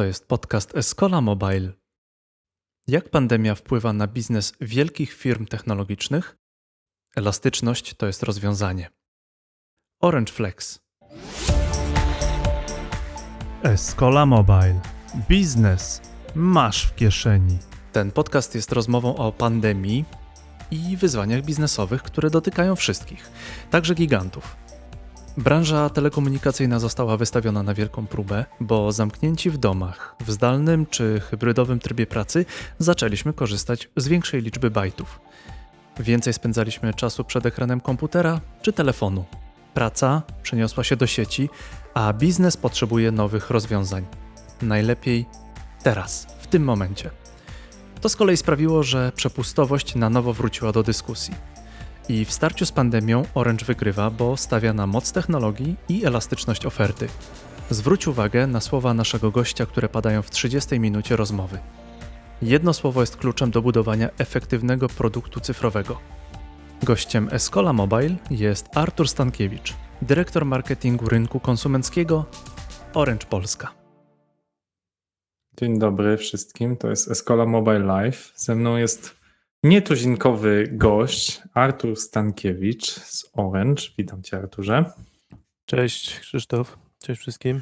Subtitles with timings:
[0.00, 1.72] To jest podcast Escola Mobile.
[2.86, 6.36] Jak pandemia wpływa na biznes wielkich firm technologicznych?
[7.16, 8.90] Elastyczność to jest rozwiązanie.
[10.02, 10.80] Orange Flex.
[13.62, 14.80] Escola Mobile.
[15.28, 16.00] Biznes
[16.34, 17.58] masz w kieszeni.
[17.92, 20.04] Ten podcast jest rozmową o pandemii
[20.70, 23.30] i wyzwaniach biznesowych, które dotykają wszystkich,
[23.70, 24.56] także gigantów.
[25.40, 31.78] Branża telekomunikacyjna została wystawiona na wielką próbę, bo zamknięci w domach, w zdalnym czy hybrydowym
[31.78, 32.44] trybie pracy,
[32.78, 35.20] zaczęliśmy korzystać z większej liczby bajtów.
[36.00, 39.24] Więcej spędzaliśmy czasu przed ekranem komputera czy telefonu.
[39.74, 41.48] Praca przeniosła się do sieci,
[41.94, 44.06] a biznes potrzebuje nowych rozwiązań.
[44.62, 45.26] Najlepiej
[45.82, 47.10] teraz, w tym momencie.
[48.00, 51.34] To z kolei sprawiło, że przepustowość na nowo wróciła do dyskusji.
[52.08, 57.08] I w starciu z pandemią Orange wygrywa, bo stawia na moc technologii i elastyczność oferty.
[57.70, 61.58] Zwróć uwagę na słowa naszego gościa, które padają w 30 minucie rozmowy.
[62.42, 65.98] Jedno słowo jest kluczem do budowania efektywnego produktu cyfrowego.
[66.82, 72.24] Gościem Escola Mobile jest Artur Stankiewicz, dyrektor marketingu rynku konsumenckiego
[72.94, 73.72] Orange Polska.
[75.60, 78.32] Dzień dobry wszystkim, to jest Escola Mobile Live.
[78.36, 79.19] Ze mną jest
[79.64, 83.82] nietuzinkowy gość, Artur Stankiewicz z Orange.
[83.98, 84.84] Witam cię Arturze.
[85.66, 87.60] Cześć Krzysztof, cześć wszystkim.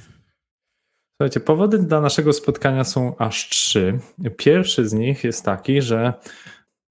[1.17, 3.99] Słuchajcie, powody dla naszego spotkania są aż trzy.
[4.37, 6.13] Pierwszy z nich jest taki, że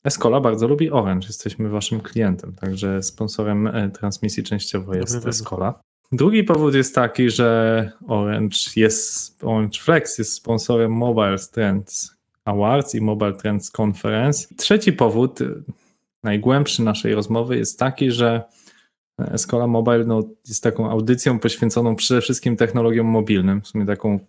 [0.03, 1.27] Escola bardzo lubi Orange.
[1.27, 5.81] Jesteśmy waszym klientem, także sponsorem e, transmisji częściowo jest Dobry Escola.
[6.11, 12.16] Drugi powód jest taki, że Orange jest, Orange Flex jest sponsorem Mobile Trends
[12.47, 14.55] Awards i Mobile Trends Conference.
[14.57, 15.63] Trzeci powód, y,
[16.23, 18.43] najgłębszy naszej rozmowy jest taki, że
[19.19, 24.19] Escola Mobile no, jest taką audycją poświęconą przede wszystkim technologiom mobilnym, w sumie taką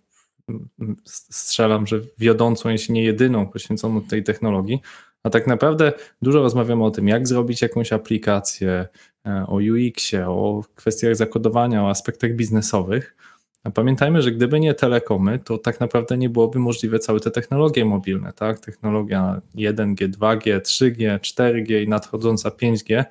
[1.05, 4.81] strzelam, że wiodącą, jeśli nie jedyną poświęconą tej technologii,
[5.23, 8.87] a tak naprawdę dużo rozmawiamy o tym, jak zrobić jakąś aplikację,
[9.27, 13.15] e, o UX-ie, o kwestiach zakodowania, o aspektach biznesowych.
[13.63, 17.85] A pamiętajmy, że gdyby nie telekomy, to tak naprawdę nie byłoby możliwe całe te technologie
[17.85, 18.59] mobilne, tak?
[18.59, 23.05] Technologia 1G, 2G, 3G, 4G i nadchodząca 5G,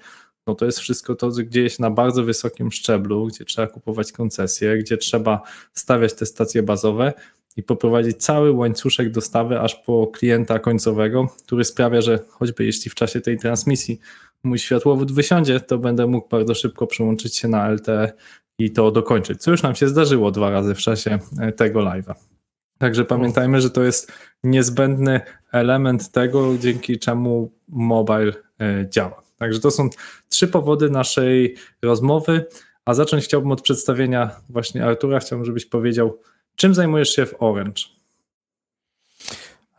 [0.47, 4.79] no to jest wszystko to, gdzie jest na bardzo wysokim szczeblu, gdzie trzeba kupować koncesje,
[4.79, 5.43] gdzie trzeba
[5.73, 7.13] stawiać te stacje bazowe
[7.57, 12.95] i poprowadzić cały łańcuszek dostawy aż po klienta końcowego, który sprawia, że choćby jeśli w
[12.95, 14.01] czasie tej transmisji
[14.43, 18.13] mój światłowód wysiądzie, to będę mógł bardzo szybko przełączyć się na LTE
[18.59, 22.15] i to dokończyć, co już nam się zdarzyło dwa razy w czasie e, tego live'a.
[22.79, 24.13] Także pamiętajmy, że to jest
[24.45, 25.21] niezbędny
[25.53, 29.23] element tego, dzięki czemu mobile e, działa.
[29.37, 29.89] Także to są
[30.29, 32.47] trzy powody naszej rozmowy,
[32.85, 35.21] a zacząć chciałbym od przedstawienia właśnie Artura.
[35.21, 36.21] Chciałbym, żebyś powiedział,
[36.57, 37.83] czym zajmujesz się w Orange?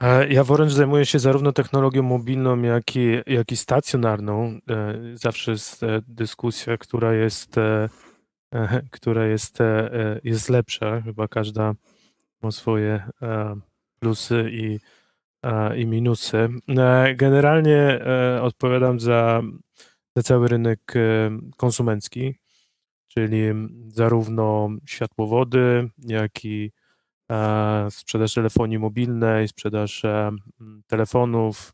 [0.01, 4.59] E, ja w Orange zajmuję się zarówno technologią mobilną, jak i, jak i stacjonarną.
[5.13, 7.56] Zawsze jest dyskusja, która jest
[8.91, 11.01] która jest, e, e, jest lepsza.
[11.01, 11.73] Chyba każda
[12.41, 13.55] ma swoje e,
[13.99, 14.79] plusy i,
[15.75, 16.49] i minusy.
[17.15, 17.99] Generalnie
[18.41, 19.41] odpowiadam za,
[20.15, 20.93] za cały rynek
[21.57, 22.35] konsumencki,
[23.07, 23.41] czyli
[23.87, 26.71] zarówno światłowody, jak i
[27.89, 30.03] sprzedaż telefonii mobilnej, sprzedaż
[30.87, 31.73] telefonów,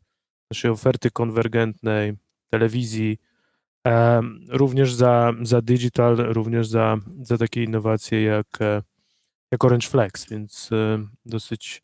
[0.52, 2.14] naszej oferty konwergentnej,
[2.50, 3.18] telewizji,
[4.50, 8.82] Również za, za digital, również za, za takie innowacje jak, e,
[9.52, 11.82] jak Orange Flex, więc e, dosyć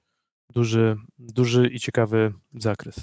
[0.54, 2.96] duży, duży i ciekawy zakres.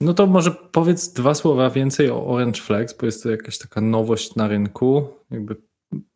[0.00, 3.80] No to może powiedz dwa słowa więcej o Orange Flex, bo jest to jakaś taka
[3.80, 5.08] nowość na rynku.
[5.30, 5.56] Jakby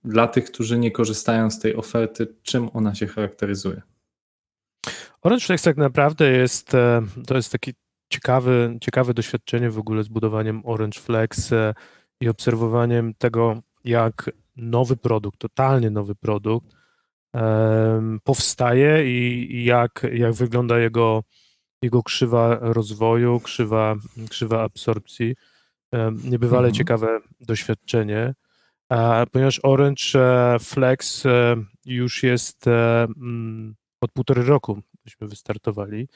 [0.04, 3.82] dla tych, którzy nie korzystają z tej oferty, czym ona się charakteryzuje?
[5.22, 7.74] Orange Flex tak naprawdę jest, e, to jest taki
[8.08, 11.74] ciekawe, ciekawe doświadczenie w ogóle z budowaniem Orange Flex e,
[12.20, 16.78] i obserwowaniem tego, jak nowy produkt, totalnie nowy produkt
[18.24, 21.22] powstaje i jak, jak wygląda jego,
[21.82, 23.96] jego krzywa rozwoju, krzywa,
[24.30, 25.34] krzywa absorpcji.
[26.24, 26.74] Niebywale mhm.
[26.74, 28.34] ciekawe doświadczenie,
[29.32, 31.56] ponieważ Orange e, Flex e,
[31.86, 32.64] już jest
[34.00, 36.08] od półtorej roku, myśmy wystartowali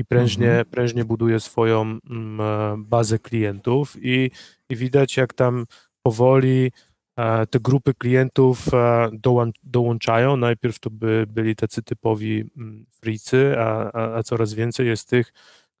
[0.00, 0.66] i prężnie, mhm.
[0.66, 4.30] prężnie buduje swoją mm, e, bazę klientów i,
[4.68, 5.64] i widać jak tam
[6.02, 6.72] powoli
[7.16, 9.10] e, te grupy klientów e,
[9.62, 10.36] dołączają.
[10.36, 15.32] Najpierw to by byli tacy typowi mm, fricy, a, a, a coraz więcej jest tych,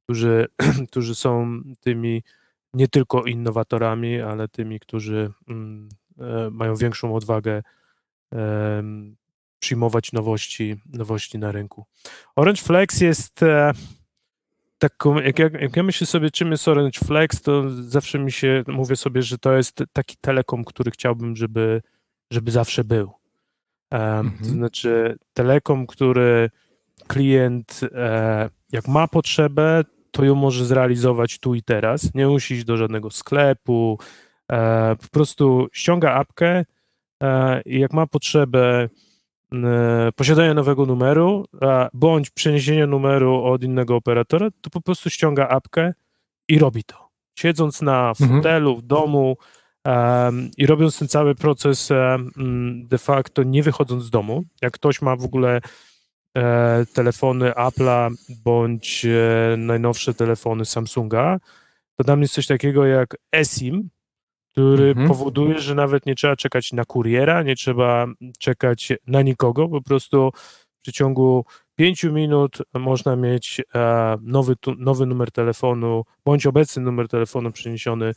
[0.04, 0.46] którzy,
[0.90, 2.22] którzy są tymi
[2.74, 5.88] nie tylko innowatorami, ale tymi, którzy mm,
[6.50, 7.62] mają większą odwagę
[9.58, 11.84] przyjmować nowości, nowości na rynku.
[12.36, 13.40] Orange Flex jest
[14.80, 18.64] taką, jak, ja- jak ja myślę sobie, czym jest Orange Flex, to zawsze mi się,
[18.66, 21.82] mówię sobie, że to jest taki telekom, który chciałbym, żeby,
[22.32, 23.10] żeby zawsze był.
[23.90, 24.44] Em, To Mhm.
[24.50, 26.50] znaczy telekom, który
[27.06, 32.14] klient e, jak ma potrzebę, to ją może zrealizować tu i teraz.
[32.14, 33.98] Nie musi iść do żadnego sklepu.
[34.52, 36.64] E, po prostu ściąga apkę
[37.22, 38.88] e, i jak ma potrzebę
[40.16, 45.92] posiadania nowego numeru e, bądź przeniesienia numeru od innego operatora, to po prostu ściąga apkę
[46.48, 47.08] i robi to.
[47.38, 48.30] Siedząc na Mhm.
[48.30, 49.36] fotelu, w domu
[49.84, 52.30] em, i robiąc ten cały proces em,
[52.88, 54.42] de facto nie wychodząc z domu.
[54.62, 55.60] Jak ktoś ma w ogóle
[56.36, 58.10] e, telefony Apple'a
[58.44, 61.38] bądź e, najnowsze telefony Samsunga,
[61.96, 63.88] to tam jest coś takiego jak eSIM,
[64.52, 65.08] który Mhm.
[65.08, 68.06] powoduje, że nawet nie trzeba czekać na kuriera, nie trzeba
[68.38, 70.30] czekać na nikogo, po prostu
[70.78, 71.44] w przeciągu
[71.76, 78.12] pięciu minut można mieć e, nowy, nowy numer telefonu, bądź obecny numer telefonu przeniesiony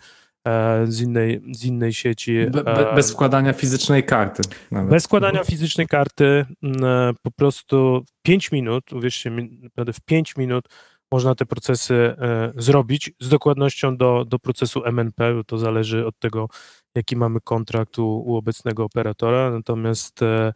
[0.47, 2.45] e, z, innej, z innej sieci.
[2.51, 4.43] Be, e, bez wkładania fizycznej karty.
[4.71, 4.89] Nawet.
[4.89, 10.35] bez składania fizycznej karty, m, e, po prostu 5 minut, uwierzcie mi, naprawdę w 5
[10.37, 10.65] minut
[11.13, 16.47] można te procesy e, zrobić z dokładnością do, do procesu MNP, to zależy od tego,
[16.95, 19.51] jaki mamy kontrakt u, u obecnego operatora.
[19.51, 20.53] Natomiast e,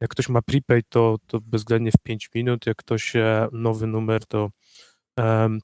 [0.00, 4.26] jak ktoś ma prepaid, to, to bezwzględnie w 5 minut, jak ktoś e, nowy numer,
[4.26, 4.50] to,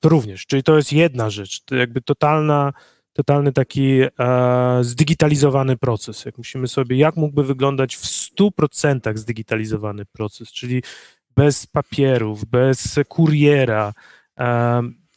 [0.00, 0.46] to również.
[0.46, 2.72] Czyli to jest jedna rzecz, to jakby totalna
[3.12, 4.08] totalny taki e,
[4.80, 6.24] zdigitalizowany proces.
[6.24, 10.82] Jak myślimy sobie, jak mógłby wyglądać w 100% zdigitalizowany proces, czyli
[11.36, 13.92] bez papierów, bez kuriera,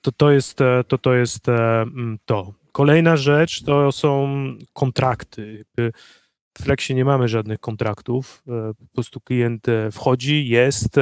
[0.02, 2.54] to to jest, e, to, to, jest e, mm, to.
[2.72, 4.28] Kolejna rzecz to są
[4.74, 5.66] kontrakty.
[6.58, 8.44] W Flexie nie mamy żadnych kontraktów.
[8.48, 10.96] e, Po prostu klient wchodzi, jest,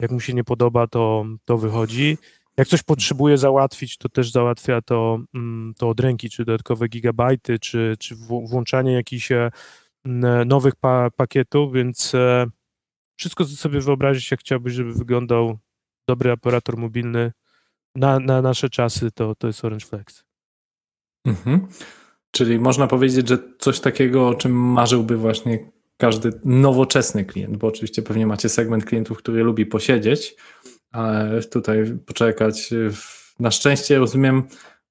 [0.00, 2.18] jak mu się nie podoba, to, to wychodzi.
[2.56, 7.58] Jak coś potrzebuje załatwić, to też załatwia to, mm, to od ręki, czy dodatkowe gigabajty,
[7.58, 9.28] czy, czy wł- włączanie jakichś
[10.46, 12.12] nowych pa, pakietów, więc
[13.18, 15.58] wszystko, sobie wyobrazić, jak chciałbyś, żeby wyglądał
[16.08, 17.32] dobry operator mobilny
[17.94, 20.24] na, na nasze czasy, to, to jest Orange Flex.
[21.26, 21.66] Mhm.
[22.30, 28.02] Czyli można powiedzieć, że coś takiego, o czym marzyłby właśnie każdy nowoczesny klient, bo oczywiście
[28.02, 30.36] pewnie macie segment klientów, który lubi posiedzieć,
[30.92, 32.70] ale tutaj poczekać.
[32.92, 34.42] W- Na szczęście rozumiem,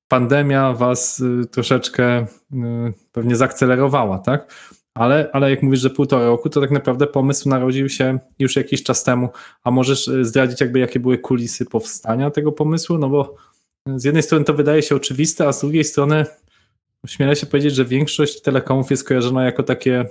[0.08, 2.26] pandemia was y, troszeczkę y,
[3.12, 4.54] pewnie zaakcelerowała, tak?
[4.96, 8.84] Ale, ale jak mówisz, że półtora roku, to tak naprawdę pomysł narodził się już jakiś
[8.84, 9.30] czas temu.
[9.64, 12.98] A możesz y, zdradzić, jakby jakie były kulisy powstania tego pomysłu?
[12.98, 13.36] No bo
[13.96, 16.26] z jednej strony to wydaje się oczywiste, a z drugiej strony
[17.08, 20.06] śmielę się powiedzieć, że większość telekomów jest kojarzona jako takie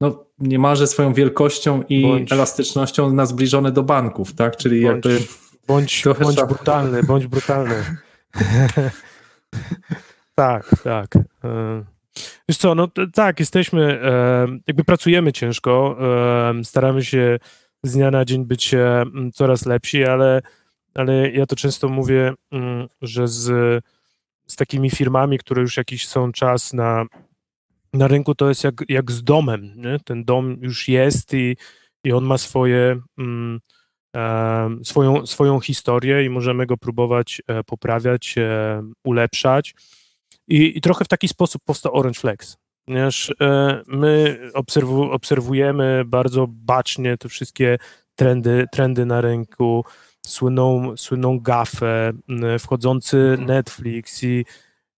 [0.00, 4.56] no, niemalże swoją wielkością i Bądź- elastycznością na zbliżone do banków, tak?
[4.56, 5.18] Czyli Bądź- jakby
[5.66, 7.74] Bądź, bądź trzeba- brutalny, bądź brutalny.
[10.34, 11.16] tak, tak.
[11.44, 11.84] E,
[12.48, 14.00] Wiesz co, no tak, jesteśmy,
[14.66, 15.98] jakby pracujemy ciężko,
[16.64, 17.38] staramy się
[17.82, 18.74] z dnia na dzień być
[19.34, 20.42] coraz lepsi, ale,
[20.94, 23.44] ale ja to często mówię, mm, że z,
[24.46, 27.04] z takimi firmami, które już jakiś są czas na,
[27.92, 29.98] na rynku, to jest jak, jak z domem, nie?
[30.04, 31.56] ten dom już jest i,
[32.04, 33.00] i on ma swoje...
[33.18, 33.60] Mm,
[34.84, 39.74] swoją, swoją historię i możemy go próbować e, poprawiać, e, ulepszać.
[40.48, 42.56] I, I trochę w taki sposób powstał Orange Flex.
[42.84, 47.78] Ponieważ e, my obserwu, obserwujemy bardzo bacznie te wszystkie
[48.14, 49.84] trendy, trendy na rynku,
[50.26, 52.12] słynną, słynną gafę,
[52.58, 53.48] wchodzący Mhm.
[53.48, 54.44] Netflix i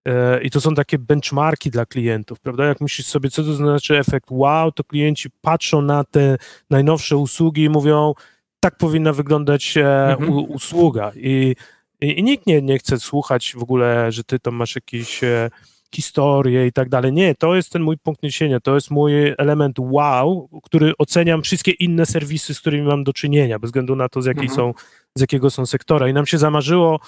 [0.08, 2.64] e, i to są takie benchmarki dla klientów, prawda?
[2.64, 6.36] Jak myślisz sobie, co to znaczy efekt wow, to klienci patrzą na te
[6.70, 8.14] najnowsze usługi i mówią,
[8.60, 10.32] tak powinna wyglądać e, Mhm.
[10.32, 11.12] usługa.
[11.16, 11.56] I,
[12.00, 15.50] i, I nikt nie, nie chce słuchać w ogóle, że ty tam masz jakieś e,
[15.94, 17.12] historie i tak dalej.
[17.12, 21.70] Nie, to jest ten mój punkt niesienia, to jest mój element wow, który oceniam wszystkie
[21.70, 24.56] inne serwisy, z którymi mam do czynienia, bez względu na to, z, jakiej Mhm.
[24.56, 24.74] są,
[25.14, 26.08] z jakiego są sektora.
[26.08, 27.00] I nam się zamarzyło,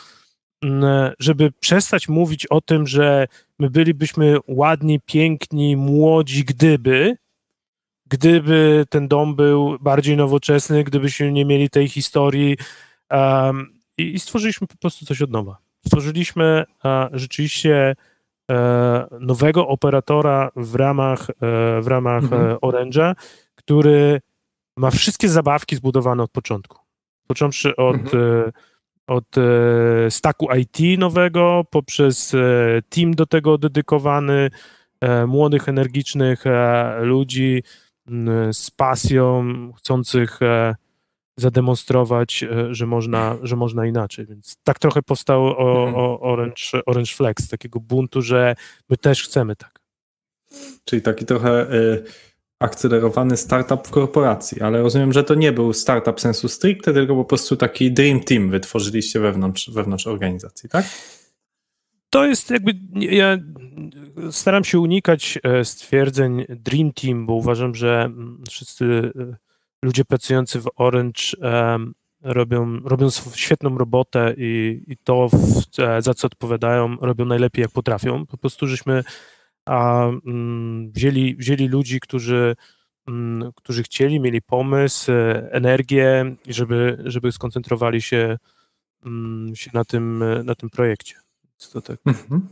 [1.18, 3.28] żeby przestać mówić o tym, że
[3.58, 7.16] my bylibyśmy ładni, piękni, młodzi, gdyby,
[8.06, 12.56] gdyby ten dom był bardziej nowoczesny, gdybyśmy nie mieli tej historii
[13.10, 15.56] um, i, i stworzyliśmy po prostu coś od nowa.
[15.86, 17.96] Stworzyliśmy e, rzeczywiście
[18.50, 21.34] e, nowego operatora w ramach, e,
[21.80, 22.42] w ramach Mhm.
[22.50, 23.14] e, Orange'a,
[23.54, 24.20] który
[24.76, 26.78] ma wszystkie zabawki zbudowane od początku.
[27.26, 28.22] Począwszy od, Mhm.
[28.46, 28.52] e,
[29.06, 32.32] od e, stacku IT nowego, poprzez
[32.88, 34.50] team do tego dedykowany,
[35.26, 36.44] młodych, energicznych
[37.00, 37.62] ludzi,
[38.52, 39.44] z pasją,
[39.78, 40.40] chcących
[41.40, 44.26] zademonstrować, e, że można, że można inaczej.
[44.26, 45.94] Więc tak trochę powstało o, Mhm.
[45.96, 48.54] o Orange, Orange Flex, takiego buntu, że
[48.88, 49.80] my też chcemy tak.
[50.84, 52.04] Czyli taki trochę y,
[52.60, 57.24] akcelerowany startup w korporacji, ale rozumiem, że to nie był startup sensu stricte, tylko po
[57.24, 60.84] prostu taki dream team wytworzyliście wewnątrz, wewnątrz organizacji, tak?
[62.10, 63.38] To jest jakby, ja
[64.30, 69.12] staram się unikać e, stwierdzeń Dream Team, bo uważam, że mm, wszyscy
[69.82, 76.14] ludzie pracujący w Orange em, robią, robią świetną robotę i, i to, w, e, za
[76.14, 78.26] co odpowiadają, robią najlepiej jak potrafią.
[78.26, 79.04] Po prostu żeśmy
[79.66, 82.56] a, mm, wzięli, wzięli ludzi, którzy,
[83.08, 88.38] mm, którzy chcieli, mieli pomysł, e, energię, żeby, żeby skoncentrowali się,
[89.04, 91.14] mm, się na, tym, na tym projekcie.
[91.72, 92.48] To tak, Mhm.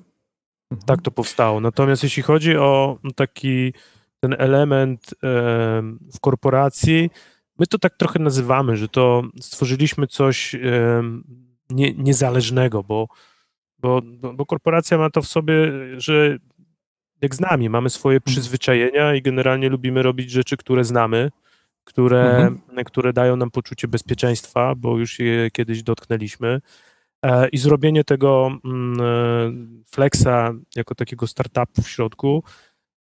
[0.71, 0.87] Mhm.
[0.87, 1.61] tak to powstało.
[1.61, 3.73] Natomiast jeśli chodzi o taki
[4.21, 7.11] ten element em, w korporacji,
[7.59, 10.57] my to tak trochę nazywamy, że to stworzyliśmy coś
[11.71, 13.09] nie, niezależnego, bo,
[13.79, 14.03] bo,
[14.35, 15.55] bo, korporacja ma to w sobie,
[15.97, 16.39] że
[17.21, 21.31] jak z nami, mamy swoje przyzwyczajenia i generalnie lubimy robić rzeczy, które znamy,
[21.85, 22.85] które, Mhm.
[22.85, 26.61] które dają nam poczucie bezpieczeństwa, bo już je kiedyś dotknęliśmy.
[27.25, 32.45] E, I zrobienie tego mm, e, Flexa jako takiego startupu w środku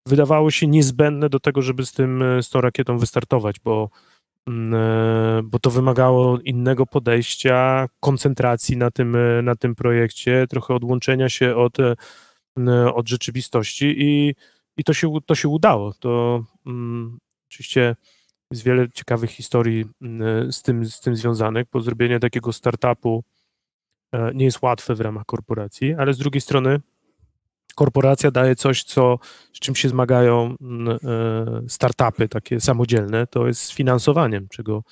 [0.07, 3.91] wydawało się niezbędne do tego, żeby z, tym, e, z tą rakietą wystartować, bo,
[4.47, 10.75] mm, e, bo to wymagało innego podejścia, koncentracji na tym, e, na tym projekcie, trochę
[10.75, 11.77] odłączenia się od,
[12.95, 14.35] od rzeczywistości i,
[14.77, 15.95] i to, się, to się udało.
[16.01, 17.19] To mm,
[17.51, 17.97] oczywiście
[18.51, 19.85] jest wiele ciekawych historii
[20.51, 23.25] z tym, z tym związanych, bo zrobienie takiego startupu
[24.35, 26.81] nie jest łatwe w ramach korporacji, ale z drugiej strony
[27.77, 29.19] korporacja daje coś, co,
[29.53, 30.99] z czym się zmagają mm, e,
[31.69, 34.83] startupy takie samodzielne, to jest z finansowaniem, czego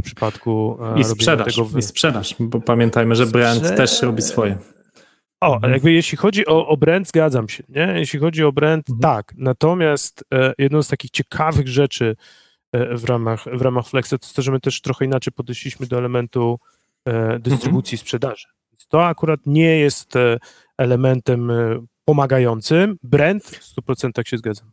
[0.00, 4.02] w przypadku e, I sprzedaż, tego w, i sprzedaż, bo pamiętajmy, że brand Sprze- też
[4.02, 4.58] robi swoje.
[5.40, 5.72] O, Mhm.
[5.72, 7.94] jakby jeśli chodzi o, o brand, zgadzam się, nie?
[7.96, 9.00] Jeśli chodzi o brand, Mhm.
[9.16, 9.34] tak.
[9.36, 12.16] Natomiast e, jedną z takich ciekawych rzeczy
[12.72, 15.86] e, w ramach, w ramach Flexa to jest to, że my też trochę inaczej podeszliśmy
[15.86, 16.58] do elementu
[17.04, 17.98] e, dystrybucji Mhm.
[18.06, 18.46] sprzedaży.
[18.72, 20.38] Więc To akurat nie jest e,
[20.78, 22.98] elementem e, pomagającym.
[23.02, 24.70] Brand w 100% się zgadzam.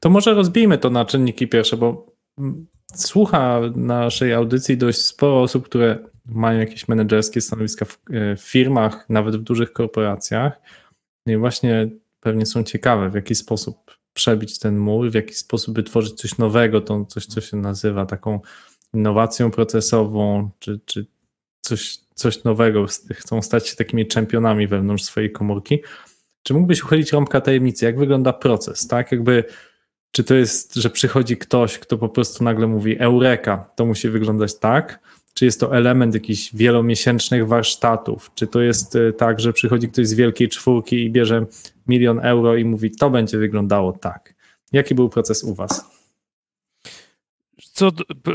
[0.00, 2.06] To może rozbijmy to na czynniki pierwsze, bo
[2.94, 9.36] słucha naszej audycji dość sporo osób, które mają jakieś menedżerskie stanowiska w, e, firmach, nawet
[9.36, 10.60] w dużych korporacjach.
[11.26, 11.88] No I właśnie
[12.20, 13.76] pewnie są ciekawe, w jaki sposób
[14.12, 18.40] przebić ten mur, w jaki sposób wytworzyć coś nowego, to coś, co się nazywa taką
[18.94, 21.06] innowacją procesową, czy, czy
[21.60, 22.86] coś, coś nowego.
[23.12, 25.78] Chcą stać się takimi czempionami wewnątrz swojej komórki.
[26.42, 27.84] Czy mógłbyś uchylić rąbka tajemnicy?
[27.84, 29.12] Jak wygląda proces, tak?
[29.12, 29.44] Jakby
[30.10, 34.58] czy to jest, że przychodzi ktoś, kto po prostu nagle mówi Eureka, to musi wyglądać
[34.58, 35.00] tak?
[35.34, 38.30] Czy jest to element jakichś wielomiesięcznych warsztatów?
[38.34, 41.46] Czy to jest y, tak, że przychodzi ktoś z wielkiej czwórki i bierze
[41.86, 44.34] milion euro i mówi, to będzie wyglądało tak?
[44.72, 46.00] Jaki był proces u Was?
[47.72, 47.90] Co,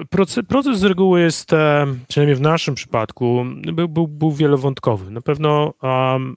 [0.10, 5.12] proces, proces z reguły jest, e, przynajmniej w naszym przypadku, był, był, był wielowątkowy.
[5.12, 6.36] Na pewno um,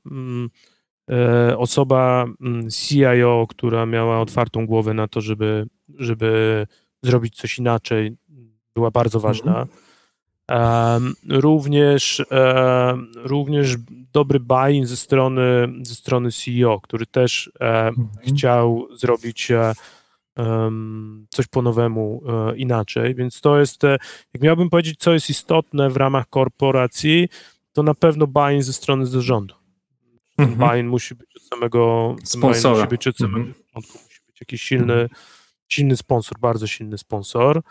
[1.57, 5.67] osoba mm, CIO, która miała otwartą głowę na to, żeby,
[5.99, 6.67] żeby
[7.03, 8.17] zrobić coś inaczej,
[8.75, 9.67] była bardzo ważna.
[10.49, 12.25] Em, również,
[13.17, 13.77] również
[14.13, 15.43] dobry buy-in ze strony,
[15.83, 17.91] ze strony CEO, który też e,
[18.27, 19.73] chciał zrobić e,
[21.31, 23.99] coś po nowemu e, inaczej, więc to jest, e,
[24.35, 27.29] jak miałbym powiedzieć, co jest istotne w ramach korporacji,
[27.73, 29.58] to na pewno buy-in ze strony zarządu.
[30.39, 30.87] Mhm.
[30.89, 32.75] musi być od samego Sponsora.
[32.77, 33.55] musi być od samego Mhm.
[33.55, 35.09] początku, musi być jakiś silny,
[35.69, 37.63] silny sponsor, bardzo silny sponsor.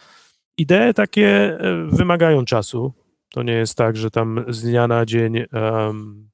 [0.57, 1.27] Idee takie
[1.59, 2.93] e, wymagają czasu.
[3.33, 6.29] To nie jest tak, że tam z dnia na dzień em,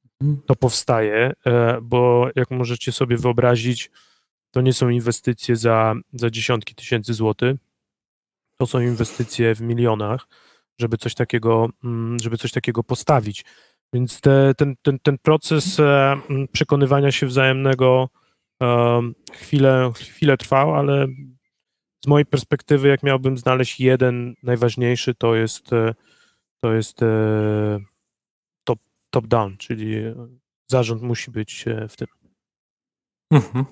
[0.46, 3.92] to powstaje, e, bo jak możecie sobie wyobrazić,
[4.52, 7.56] to nie są inwestycje za, za dziesiątki tysięcy złotych,
[8.58, 10.28] to są inwestycje w milionach,
[10.80, 13.46] żeby coś takiego, mm, żeby coś takiego postawić.
[13.94, 16.16] Więc te, ten, ten, ten proces e,
[16.52, 18.10] przekonywania się wzajemnego
[18.60, 21.08] em, chwilę, chwilę trwał, ale
[22.06, 25.94] z mojej perspektywy, jak miałbym znaleźć jeden najważniejszy, to jest, e,
[26.64, 27.80] to jest e,
[28.64, 30.28] top, top down, czyli e,
[30.68, 32.08] zarząd musi być e, w tym.
[33.32, 33.66] Mhm.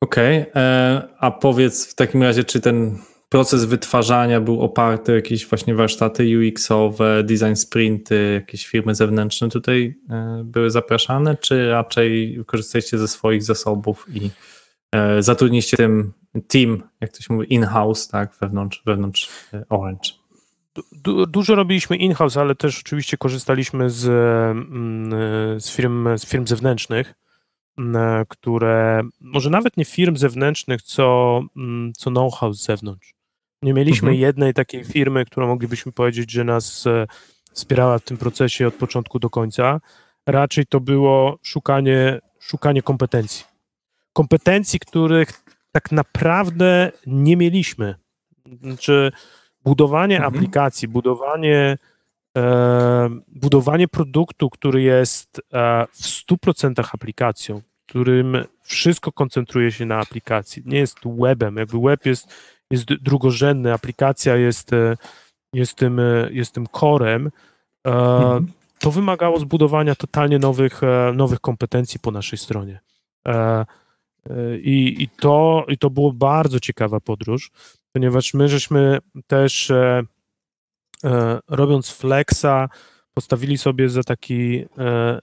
[0.00, 2.98] Okej, e, a powiedz w takim razie, czy ten
[3.30, 9.94] proces wytwarzania był oparty o jakieś właśnie warsztaty UX-owe, design sprinty, jakieś firmy zewnętrzne tutaj
[10.10, 14.30] e, były zapraszane, czy raczej korzystaliście ze swoich zasobów i
[14.92, 16.12] e, zatrudniliście tym
[16.48, 20.10] team, jak to się mówi, in-house, tak, wewnątrz, wewnątrz e, Orange.
[20.92, 27.14] Du, dużo robiliśmy in-house, ale też oczywiście korzystaliśmy z, mm, z, firm, z firm zewnętrznych,
[27.78, 33.19] mm, które może nawet nie firm zewnętrznych, co, mm, co know-how z zewnątrz.
[33.62, 34.20] Nie mieliśmy Mhm.
[34.20, 37.06] jednej takiej firmy, którą moglibyśmy powiedzieć, że nas e,
[37.52, 39.80] wspierała w tym procesie od początku do końca.
[40.26, 43.44] Raczej to było szukanie, szukanie kompetencji.
[44.12, 47.94] Kompetencji, których tak naprawdę nie mieliśmy.
[48.62, 49.12] Znaczy,
[49.64, 50.34] budowanie Mhm.
[50.34, 51.78] aplikacji, budowanie,
[52.38, 60.62] e, budowanie produktu, który jest e, w 100% aplikacją, którym wszystko koncentruje się na aplikacji,
[60.66, 62.34] nie jest webem, jakby web jest,
[62.70, 64.96] jest drugorzędny, aplikacja jest, e,
[65.52, 67.30] jest, tym, e, jest tym corem,
[67.86, 68.46] e, Mhm.
[68.78, 70.80] to wymagało zbudowania totalnie nowych,
[71.14, 72.80] nowych kompetencji po naszej stronie.
[74.62, 77.50] I, i, to, I to było bardzo ciekawa podróż,
[77.92, 79.72] ponieważ my żeśmy też
[81.48, 82.68] robiąc Flexa
[83.14, 84.64] postawili sobie za taki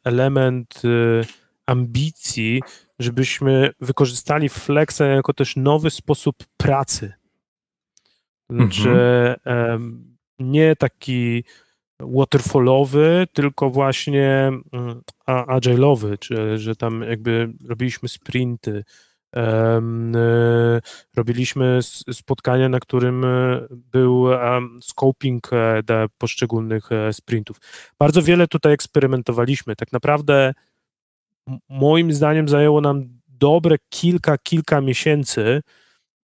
[0.04, 2.62] element e, ambicji,
[3.00, 7.14] żebyśmy wykorzystali Flexa jako też nowy sposób pracy.
[8.50, 8.90] Znaczy
[9.46, 11.44] em, nie taki
[12.00, 18.84] waterfallowy, tylko właśnie mm, agile'owy, czy że tam jakby robiliśmy sprinty,
[19.36, 19.82] e,
[21.16, 21.80] robiliśmy
[22.12, 24.28] spotkania, na którym e, był
[24.82, 27.58] scoping e, dla poszczególnych e, sprintów.
[28.00, 29.76] Bardzo wiele tutaj eksperymentowaliśmy.
[29.76, 30.54] Tak naprawdę
[31.70, 35.62] moim zdaniem zajęło nam dobre kilka, kilka miesięcy,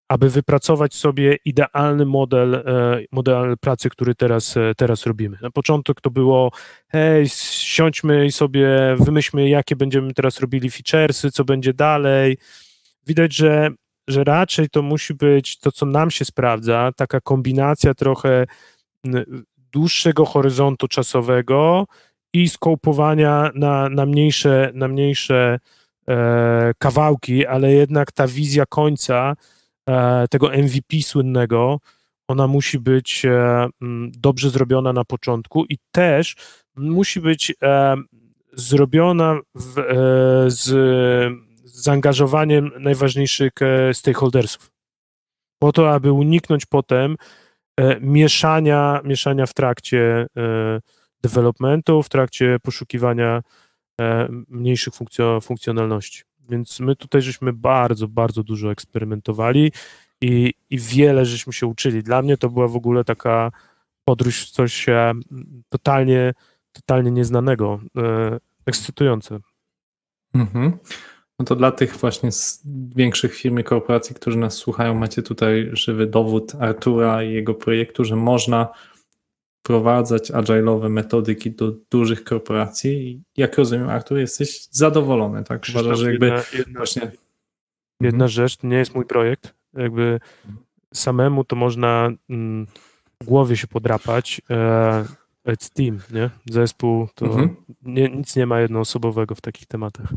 [0.08, 2.64] aby wypracować sobie idealny model, e,
[3.12, 5.38] model pracy, który teraz, e, teraz robimy.
[5.42, 6.52] Na początek to było,
[6.88, 12.38] hej, siądźmy i sobie wymyślmy, jakie będziemy teraz robili featuresy, co będzie dalej.
[13.08, 13.70] Widać, że,
[14.08, 18.46] że raczej to musi być to, co nam się sprawdza, taka kombinacja trochę
[19.72, 21.86] dłuższego horyzontu czasowego
[22.34, 25.60] i skołpowania na, na mniejsze, na mniejsze
[26.08, 29.36] e, kawałki, ale jednak ta wizja końca
[29.90, 31.80] e, tego MVP słynnego,
[32.28, 33.68] ona musi być e,
[34.18, 36.36] dobrze zrobiona na początku i też
[36.76, 37.96] musi być e,
[38.54, 39.84] zrobiona w, e,
[40.52, 40.64] z,
[41.64, 44.72] z zaangażowaniem najważniejszych e, stakeholdersów.
[45.60, 47.16] Po to, aby uniknąć potem
[48.02, 50.80] mieszania, mieszania w trakcie e,
[51.24, 53.44] developmentu, w trakcie poszukiwania
[54.02, 56.24] e, mniejszych funkcjo, funkcjonalności.
[56.50, 59.72] Więc my tutaj żeśmy bardzo, bardzo dużo eksperymentowali
[60.22, 62.04] i, i wiele żeśmy się uczyli.
[62.04, 63.52] Dla mnie to była w ogóle taka
[64.06, 65.14] podróż w coś e,
[65.70, 66.34] totalnie,
[66.72, 69.40] totalnie nieznanego, e, ekscytujące.
[70.34, 70.78] Mhm.
[71.40, 72.62] No to dla tych właśnie z
[72.96, 78.04] większych firm i korporacji, którzy nas słuchają, macie tutaj żywy dowód Artura i jego projektu,
[78.04, 78.68] że można
[79.64, 83.24] wprowadzać agile'owe metodyki do dużych korporacji.
[83.38, 85.66] Jak rozumiem, Artur, jesteś zadowolony, tak?
[85.70, 87.12] Uważasz, że jakby jedna, jedna, właśnie...
[88.02, 90.20] jedna rzecz, to nie jest mój projekt, jakby
[90.94, 92.68] samemu to można mm,
[93.22, 95.06] w głowie się podrapać, e,
[95.48, 96.30] it's team, nie?
[96.50, 97.56] Zespół to Mhm.
[97.82, 100.14] nie, nic nie ma jednoosobowego w takich tematach.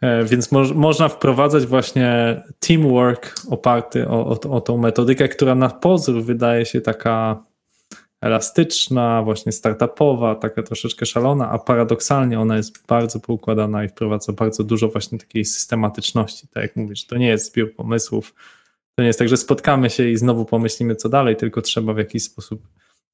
[0.00, 5.68] E, Więc moż, można wprowadzać właśnie teamwork oparty o, o, o tą metodykę, która na
[5.68, 7.44] pozór wydaje się taka
[8.20, 14.64] elastyczna, właśnie startupowa, taka troszeczkę szalona, a paradoksalnie ona jest bardzo poukładana i wprowadza bardzo
[14.64, 16.48] dużo właśnie takiej systematyczności.
[16.48, 18.34] Tak jak mówisz, to nie jest zbiór pomysłów.
[18.94, 21.98] To nie jest tak, że spotkamy się i znowu pomyślimy, co dalej, tylko trzeba w
[21.98, 22.68] jakiś sposób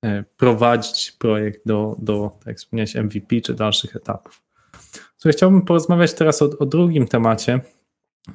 [0.05, 4.43] e, prowadzić projekt do, do tak jak wspomniałeś, MVP czy dalszych etapów.
[5.33, 7.61] Chciałbym porozmawiać teraz o, o drugim temacie,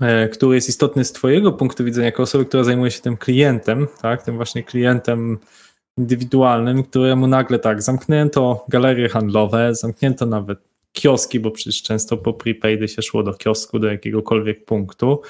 [0.01, 3.87] e, który jest istotny z Twojego punktu widzenia, jako osoby, która zajmuje się tym klientem,
[4.01, 5.37] tak, tym właśnie klientem
[5.97, 10.59] indywidualnym, któremu nagle tak zamknięto galerie handlowe, zamknięto nawet
[10.91, 15.21] kioski, bo przecież często po prepaidy się szło do kiosku, do jakiegokolwiek punktu.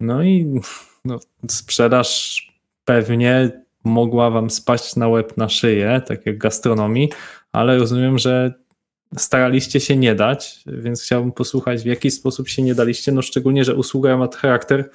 [0.00, 0.60] No i
[1.04, 1.18] no,
[1.48, 2.42] sprzedaż
[2.84, 3.50] pewnie
[3.84, 7.10] mogła Wam spaść na łeb na szyję, tak jak gastronomii,
[7.52, 8.54] ale rozumiem, że
[9.16, 13.64] staraliście się nie dać, więc chciałbym posłuchać, w jaki sposób się nie daliście, no szczególnie,
[13.64, 14.90] że usługa ma charakter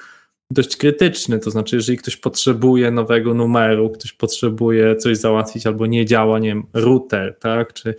[0.51, 6.06] dość krytyczny, to znaczy, jeżeli ktoś potrzebuje nowego numeru, ktoś potrzebuje coś załatwić albo nie
[6.06, 7.95] działa, nie wiem, router, tak, czy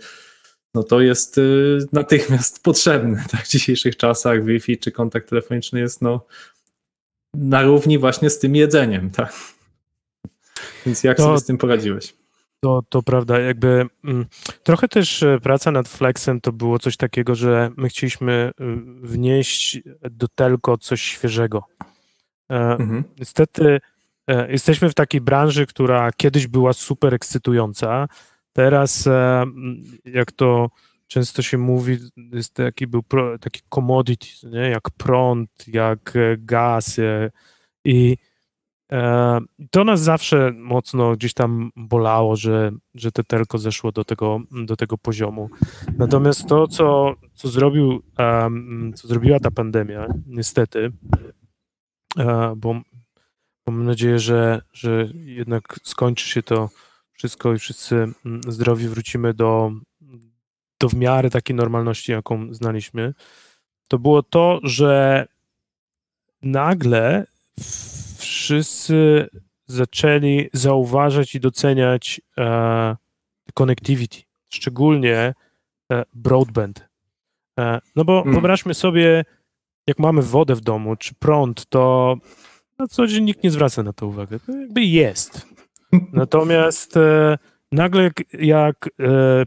[0.75, 6.01] no to jest y, natychmiast potrzebny, tak, w dzisiejszych czasach Wi-Fi czy kontakt telefoniczny jest
[6.01, 6.25] no
[7.33, 9.33] na równi właśnie z tym jedzeniem, tak.
[10.85, 12.18] Więc jak To- sobie z tym poradziłeś?
[12.59, 14.25] To, to prawda, jakby mm,
[14.63, 18.63] trochę też e, praca nad Flexem to było coś takiego, że my chcieliśmy y,
[19.07, 19.79] wnieść
[20.11, 21.63] do telko coś świeżego.
[22.51, 23.03] E, Mhm.
[23.19, 23.79] Niestety
[24.27, 28.07] e, jesteśmy w takiej branży, która kiedyś była super ekscytująca.
[28.53, 29.09] Teraz,
[30.05, 30.69] jak to
[31.07, 31.97] często się mówi,
[32.33, 34.59] jest taki był pro, taki commodity, nie?
[34.59, 36.99] jak prąd, jak gaz.
[37.85, 38.17] I
[39.71, 44.75] to nas zawsze mocno gdzieś tam bolało, że, że te telko zeszło do tego, do
[44.75, 45.49] tego poziomu.
[45.97, 48.03] Natomiast to, co, co, zrobił,
[48.95, 50.91] co zrobiła ta pandemia, niestety,
[52.17, 52.81] e, bo,
[53.67, 56.69] mam nadzieję, że, że jednak skończy się to
[57.11, 59.71] wszystko i wszyscy mm, zdrowi wrócimy do,
[60.79, 63.13] do w miarę takiej normalności, jaką znaliśmy,
[63.87, 65.27] to było to, że
[66.41, 67.25] nagle
[68.19, 69.29] wszyscy
[69.65, 72.95] zaczęli zauważać i doceniać e,
[73.53, 74.17] connectivity,
[74.49, 75.33] szczególnie
[75.91, 76.89] e, broadband.
[77.59, 78.33] E, no bo Mm.
[78.33, 79.25] wyobraźmy sobie,
[79.87, 82.15] jak mamy wodę w domu, czy prąd, to
[82.79, 84.39] na co dzień nikt nie zwraca na to uwagę.
[84.39, 85.47] To jakby jest.
[86.13, 87.37] Natomiast e,
[87.71, 89.43] nagle jak, jak e,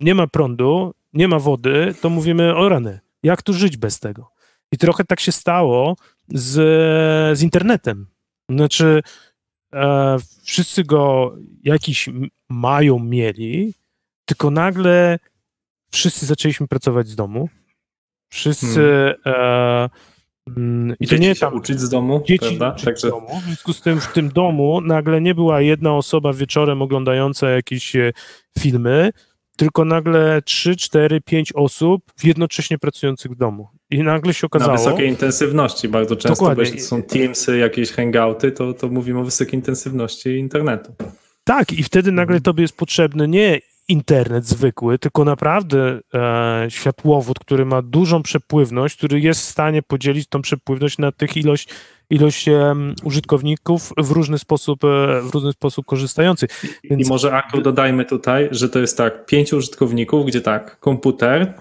[0.00, 3.00] nie ma prądu, nie ma wody, to mówimy o rany.
[3.22, 4.30] Jak tu żyć bez tego?
[4.72, 5.96] I trochę tak się stało
[6.28, 6.52] z,
[7.38, 8.06] z internetem.
[8.50, 9.02] Znaczy,
[9.74, 12.08] e, wszyscy go jakiś
[12.48, 13.74] mają, mieli,
[14.24, 15.18] tylko nagle
[15.90, 17.48] wszyscy zaczęliśmy pracować z domu.
[18.28, 19.14] Wszyscy.
[19.26, 19.88] E,
[20.56, 23.40] mm, I to nie się tam uczyć z domu, dzieci uczyć Także w domu.
[23.40, 27.96] W związku z tym w tym domu nagle nie była jedna osoba wieczorem oglądająca jakieś
[27.96, 28.12] e,
[28.58, 29.10] filmy,
[29.56, 33.68] tylko nagle 3, 4, 5 osób jednocześnie pracujących w domu.
[33.94, 34.78] I nagle się na okazało.
[34.78, 36.54] wysokiej intensywności bardzo często, Dokładnie.
[36.56, 40.92] bo jeśli są Teamsy, jakieś hangouty, to, to mówimy o wysokiej intensywności internetu.
[41.44, 47.64] Tak, i wtedy nagle tobie jest potrzebny nie internet zwykły, tylko naprawdę e, światłowód, który
[47.64, 51.68] ma dużą przepływność, który jest w stanie podzielić tą przepływność na tych ilość,
[52.10, 54.88] ilość em, użytkowników w różny sposób, e,
[55.22, 56.50] w różny sposób korzystających.
[56.84, 61.54] Więc- I może Aku dodajmy tutaj, że to jest tak, pięciu użytkowników, gdzie tak, komputer,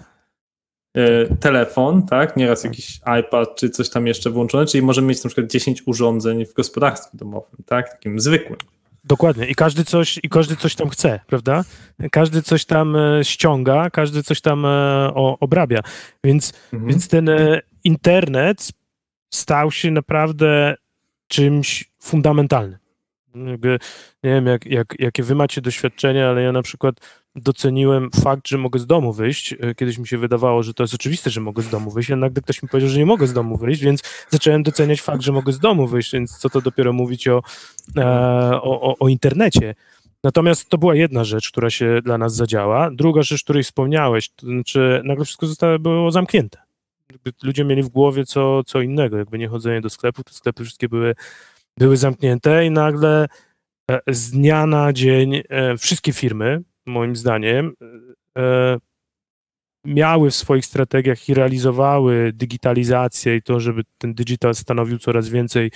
[1.40, 5.52] telefon, tak, nieraz jakiś iPad czy coś tam jeszcze włączone, czyli możemy mieć na przykład
[5.52, 8.58] 10 urządzeń w gospodarstwie domowym, tak, takim zwykłym.
[9.04, 9.48] Dokładnie.
[9.48, 11.64] I każdy coś, i każdy coś tam chce, prawda?
[12.12, 14.70] Każdy coś tam e, ściąga, każdy coś tam e,
[15.14, 15.80] o, obrabia.
[16.24, 16.90] Więc Mhm.
[16.90, 18.72] Więc ten e, internet
[19.34, 20.76] stał się naprawdę
[21.28, 22.80] czymś fundamentalnym.
[23.36, 23.80] Jakby,
[24.24, 26.96] nie wiem, jak, jak, jakie wy macie doświadczenia, ale ja na przykład
[27.36, 29.56] doceniłem fakt, że mogę z domu wyjść.
[29.60, 32.16] E, Kiedyś mi się wydawało, że to jest oczywiste, że mogę z domu wyjść, a
[32.16, 35.32] nagle ktoś mi powiedział, że nie mogę z domu wyjść, więc zacząłem doceniać fakt, że
[35.32, 37.42] mogę z domu wyjść, więc co to dopiero mówić o,
[37.98, 38.06] e,
[38.62, 39.76] o, o, o internecie.
[40.24, 42.92] Natomiast to była jedna rzecz, która się dla nas zadziała.
[42.92, 46.60] Druga rzecz, której wspomniałeś, to znaczy nagle wszystko zostało, było zamknięte.
[47.44, 50.90] Ludzie mieli w głowie co, co innego, jakby nie chodzenie do sklepu, te sklepy wszystkie
[50.90, 51.16] były,
[51.78, 53.28] były zamknięte i nagle
[53.92, 57.74] e, z dnia na dzień e, wszystkie firmy, moim zdaniem,
[58.38, 58.78] e,
[59.86, 65.72] miały w swoich strategiach i realizowały digitalizację i to, żeby ten digital stanowił coraz więcej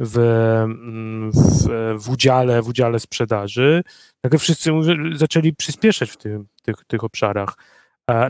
[0.00, 1.68] w, mm, w,
[2.04, 3.82] w, udziale, w udziale sprzedaży,
[4.24, 7.56] nagle wszyscy mówię, zaczęli przyspieszać w tym, tych, tych obszarach.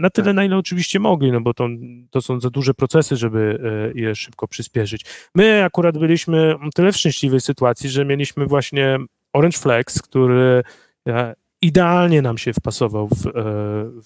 [0.00, 1.68] Na tyle, na ile oczywiście mogli, no bo to,
[2.10, 3.58] to są za duże procesy, żeby
[3.94, 5.04] e, je szybko przyspieszyć.
[5.34, 8.98] My akurat byliśmy tyle w szczęśliwej sytuacji, że mieliśmy właśnie
[9.32, 10.62] Orange Flex, który
[11.08, 13.32] e, idealnie nam się wpasował w, e,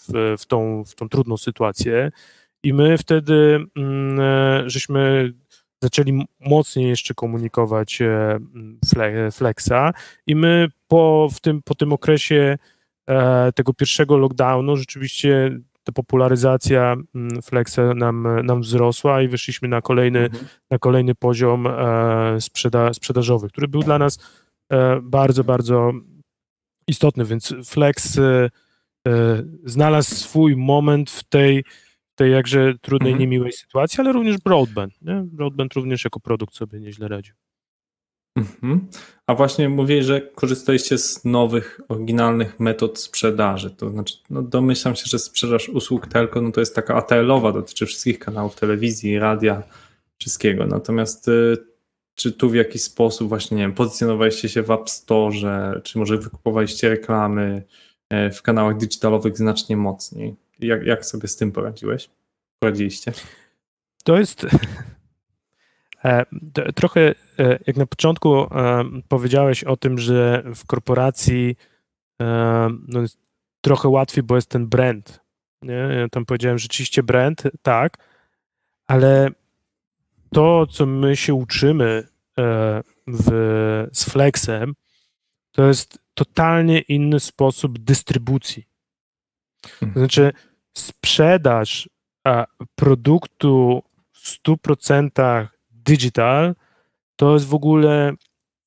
[0.09, 2.11] w, w, tą, w tą trudną sytuację.
[2.63, 5.33] I my wtedy mm, żeśmy
[5.83, 8.03] zaczęli mocniej jeszcze komunikować
[9.33, 9.93] Flexa.
[10.27, 12.59] I my po, w tym, po tym okresie
[13.55, 20.19] tego pierwszego lockdownu rzeczywiście ta popularyzacja mm, Flexa nam, nam wzrosła i wyszliśmy na kolejny,
[20.21, 20.45] Mhm.
[20.71, 24.19] na kolejny poziom e, sprzeda sprzedażowy, który był dla nas
[24.73, 25.93] e, bardzo, bardzo
[26.89, 28.51] istotny, więc Flex e,
[29.09, 31.65] e, znalazł swój moment w tej,
[32.15, 33.21] tej jakże trudnej, Mhm.
[33.21, 35.03] niemiłej sytuacji, ale również Broadband.
[35.03, 35.23] Nie?
[35.25, 37.35] Broadband również jako produkt sobie nieźle radził.
[38.37, 38.89] Mhm.
[39.27, 43.71] A właśnie mówili, że korzystaliście z nowych, oryginalnych metod sprzedaży.
[43.71, 47.87] To znaczy, no domyślam się, że sprzedaż usług telko no to jest taka ATL-owa, dotyczy
[47.87, 49.63] wszystkich kanałów telewizji, radia,
[50.19, 50.67] wszystkiego.
[50.67, 51.57] Natomiast y,
[52.15, 56.19] czy tu w jakiś sposób właśnie, nie wiem, pozycjonowaliście się w App Store, czy może
[56.19, 57.63] wykupowaliście reklamy
[58.11, 60.37] e, w kanałach digitalowych znacznie mocniej?
[60.61, 62.11] Jak, jak sobie z tym poradziłeś?
[62.59, 63.13] Poradziliście?
[64.05, 64.47] To jest
[66.75, 71.57] trochę, e, jak na początku e, powiedziałeś o tym, że w korporacji
[72.21, 73.19] e, no jest
[73.61, 75.21] trochę łatwiej, bo jest ten brand.
[75.63, 75.75] Nie?
[75.75, 77.99] Ja tam powiedziałem rzeczywiście brand, tak,
[78.87, 79.29] ale
[80.33, 83.29] to, co my się uczymy e, w,
[83.93, 84.75] z Flexem,
[85.53, 88.65] to jest totalnie inny sposób dystrybucji.
[89.81, 90.33] To znaczy,
[90.75, 91.89] sprzedaż
[92.75, 95.47] produktu w 100%
[95.85, 96.55] digital
[97.17, 98.13] to jest w ogóle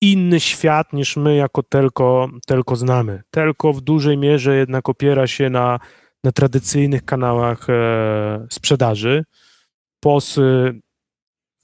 [0.01, 3.23] inny świat niż my jako telko, telko znamy.
[3.31, 5.79] Telko w dużej mierze jednak opiera się na,
[6.23, 9.23] na tradycyjnych kanałach e, sprzedaży.
[9.99, 10.79] POSy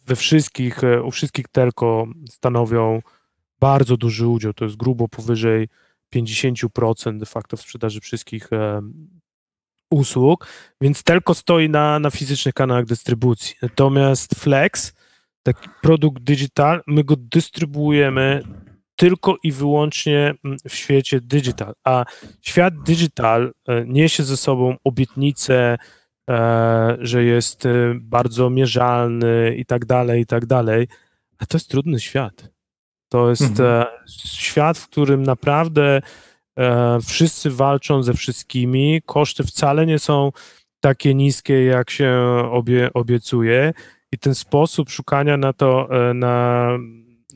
[0.05, 3.01] we wszystkich, e, u wszystkich telko stanowią
[3.59, 5.67] bardzo duży udział, to jest grubo powyżej
[6.15, 8.81] 50% de facto w sprzedaży wszystkich e,
[9.89, 10.47] usług,
[10.81, 13.55] więc telko stoi na, na fizycznych kanałach dystrybucji.
[13.61, 14.93] Natomiast Flex,
[15.43, 18.43] taki produkt digital, my go dystrybuujemy
[18.95, 22.05] tylko i wyłącznie mm, w świecie digital, a
[22.41, 25.77] świat digital e, niesie ze sobą obietnicę,
[26.29, 30.87] e, że jest e, bardzo mierzalny i tak dalej, i tak dalej,
[31.37, 32.49] a to jest trudny świat.
[33.09, 33.85] To jest Mhm.
[34.25, 36.01] świat, w którym naprawdę
[37.07, 39.01] wszyscy walczą ze wszystkimi.
[39.05, 40.31] Koszty wcale nie są
[40.79, 42.13] takie niskie, jak się
[42.51, 43.73] obie, obiecuje.
[44.13, 46.69] I ten sposób szukania na to, e, na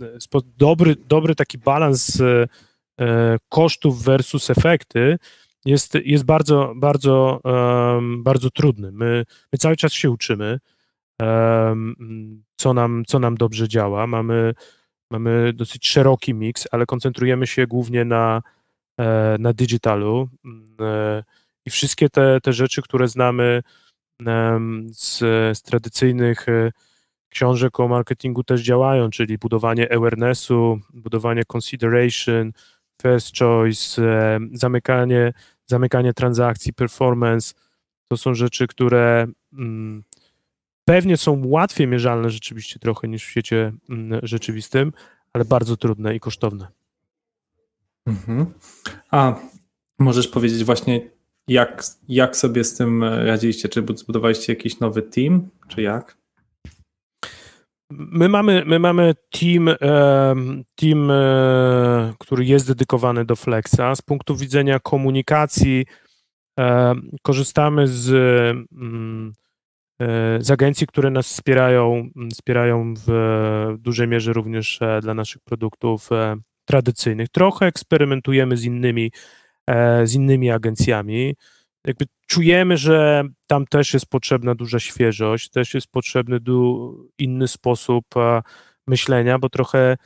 [0.01, 2.47] e, dobry, dobry taki balans e,
[3.49, 5.17] kosztów versus efekty
[5.65, 7.41] jest, jest bardzo, bardzo,
[8.17, 8.91] bardzo trudny.
[8.91, 10.59] My, my cały czas się uczymy,
[12.55, 14.07] co, nam, co nam dobrze działa.
[14.07, 14.53] Mamy
[15.11, 18.41] Mamy dosyć szeroki miks, ale koncentrujemy się głównie na,
[19.39, 20.29] na digitalu
[21.65, 23.63] i wszystkie te, te rzeczy, które znamy
[24.91, 25.17] z,
[25.57, 26.71] z tradycyjnych e,
[27.29, 32.51] książek o marketingu też działają, czyli budowanie awarenessu, budowanie consideration,
[33.01, 35.33] first choice, e, zamykanie,
[35.65, 37.53] zamykanie transakcji, performance.
[38.07, 40.03] To są rzeczy, które mm,
[40.85, 44.93] pewnie są łatwiej mierzalne rzeczywiście trochę niż w świecie mm, rzeczywistym,
[45.33, 46.67] ale bardzo trudne i kosztowne.
[48.05, 48.45] Mhm.
[49.11, 49.35] A
[49.99, 51.16] możesz powiedzieć właśnie,
[51.47, 53.69] jak, jak sobie z tym radziliście?
[53.69, 56.17] Czy zbudowaliście jakiś nowy team, czy jak?
[57.91, 59.69] My mamy, my mamy team,
[60.75, 63.95] team e, który jest dedykowany do Flexa.
[63.95, 65.85] Z punktu widzenia komunikacji
[66.57, 68.09] em, korzystamy z,
[68.71, 69.33] mm,
[70.01, 75.41] e, z agencji, które nas wspierają, m, wspierają w dużej mierze również e, dla naszych
[75.41, 77.29] produktów e, tradycyjnych.
[77.29, 79.11] Trochę eksperymentujemy z innymi, e,
[80.03, 81.35] z innymi agencjami.
[81.87, 88.05] Jakby czujemy, że tam też jest potrzebna duża świeżość, też jest potrzebny du, inny sposób
[88.17, 88.41] e,
[88.87, 89.97] myślenia, bo trochę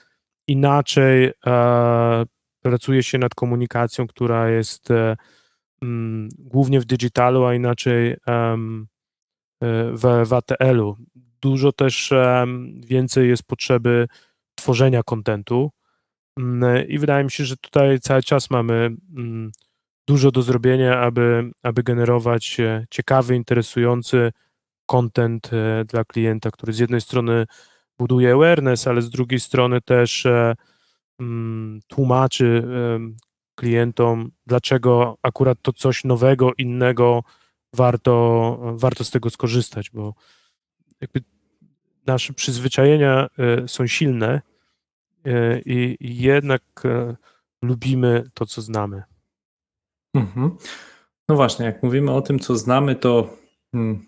[0.48, 2.24] inaczej e,
[2.62, 5.16] pracuje się nad komunikacją, która jest e,
[5.82, 8.58] mm, głównie w digitalu, a inaczej e,
[9.92, 10.98] w, w ATL-u.
[11.42, 12.14] Dużo też
[12.86, 14.08] więcej jest potrzeby
[14.56, 15.72] tworzenia kontentu
[16.88, 19.52] i wydaje mi się, że tutaj cały czas mamy mm,
[20.08, 24.32] dużo do zrobienia, aby, aby generować e, ciekawy, interesujący
[24.86, 27.46] content e, dla klienta, który z jednej strony
[27.98, 30.56] buduje awareness, ale z drugiej strony też e,
[31.20, 32.64] mm, tłumaczy
[33.56, 37.24] klientom, dlaczego akurat to coś nowego, innego
[37.74, 40.14] warto, warto z tego skorzystać, bo
[41.02, 41.24] jakby
[42.08, 43.28] nasze przyzwyczajenia
[43.68, 44.42] są silne
[45.66, 47.16] i, i jednak e,
[47.62, 49.04] lubimy to, co znamy.
[50.16, 50.58] Mhm.
[51.30, 53.38] No właśnie, jak mówimy o tym, co znamy, to
[53.72, 54.06] hmm,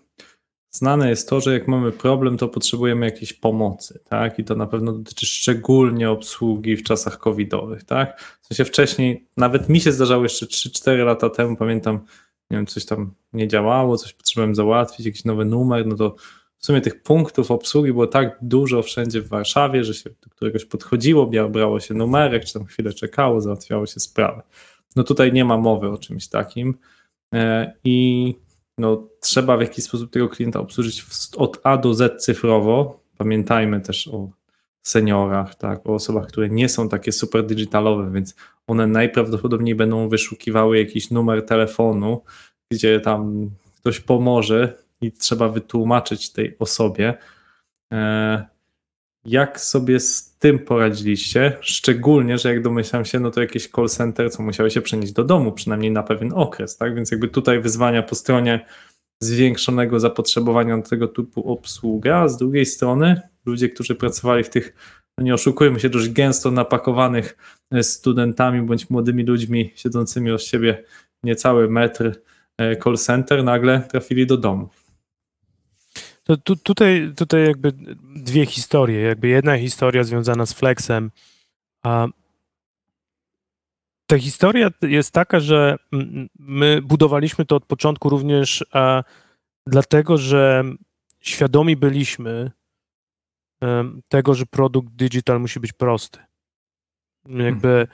[0.70, 4.38] znane jest to, że jak mamy problem, to potrzebujemy jakiejś pomocy, tak?
[4.38, 8.20] I to na pewno dotyczy szczególnie obsługi w czasach covidowych, tak?
[8.42, 11.94] W sensie wcześniej, nawet mi się zdarzało jeszcze 3-4 lata temu, pamiętam,
[12.50, 16.14] nie wiem, coś tam nie działało, coś potrzebowałem załatwić, jakiś nowy numer, no to
[16.64, 20.64] w sumie tych punktów obsługi było tak dużo wszędzie w Warszawie, że się do któregoś
[20.64, 24.42] podchodziło, brało się numerek, czy tam chwilę czekało, załatwiało się sprawę.
[24.96, 26.74] No tutaj nie ma mowy o czymś takim
[27.34, 28.34] e, i
[28.78, 31.04] no, trzeba w jakiś sposób tego klienta obsłużyć
[31.36, 33.00] od A do Z cyfrowo.
[33.18, 34.30] Pamiętajmy też o
[34.82, 38.34] seniorach, tak, o osobach, które nie są takie super digitalowe, więc
[38.66, 42.22] one najprawdopodobniej będą wyszukiwały jakiś numer telefonu,
[42.70, 43.50] gdzie tam
[43.80, 47.14] ktoś pomoże i trzeba wytłumaczyć tej osobie.
[47.92, 48.46] E,
[49.26, 51.58] Jak sobie z tym poradziliście?
[51.60, 55.24] Szczególnie, że jak domyślam się, no to jakieś call center, co musiały się przenieść do
[55.24, 56.94] domu, przynajmniej na pewien okres, tak?
[56.94, 58.66] Więc jakby tutaj wyzwania po stronie
[59.22, 64.74] zwiększonego zapotrzebowania na tego typu obsługę, a z drugiej strony ludzie, którzy pracowali w tych,
[65.18, 67.36] no nie oszukujmy się, dość gęsto napakowanych
[67.70, 70.84] e, studentami bądź młodymi ludźmi siedzącymi od siebie
[71.22, 72.20] niecały metr
[72.58, 74.68] e, call center, nagle trafili do domu.
[76.24, 77.72] To tu, tutaj, tutaj jakby
[78.16, 79.00] dwie historie.
[79.00, 81.10] Jakby jedna historia związana z Flexem,
[81.82, 82.06] a
[84.06, 85.76] ta historia jest taka, że
[86.38, 89.02] my budowaliśmy to od początku również a,
[89.66, 90.64] dlatego, że
[91.20, 92.50] świadomi byliśmy
[94.08, 96.18] tego, że produkt digital musi być prosty.
[97.28, 97.86] Jakby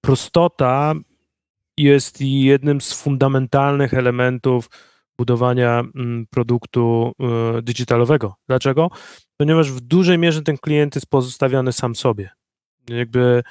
[0.00, 0.94] prostota
[1.78, 4.70] jest jednym z fundamentalnych elementów
[5.18, 8.34] budowania mm, produktu e, digitalowego.
[8.48, 8.90] Dlaczego?
[9.36, 12.30] Ponieważ w dużej mierze ten klient jest pozostawiony sam sobie.
[12.88, 13.42] Jakby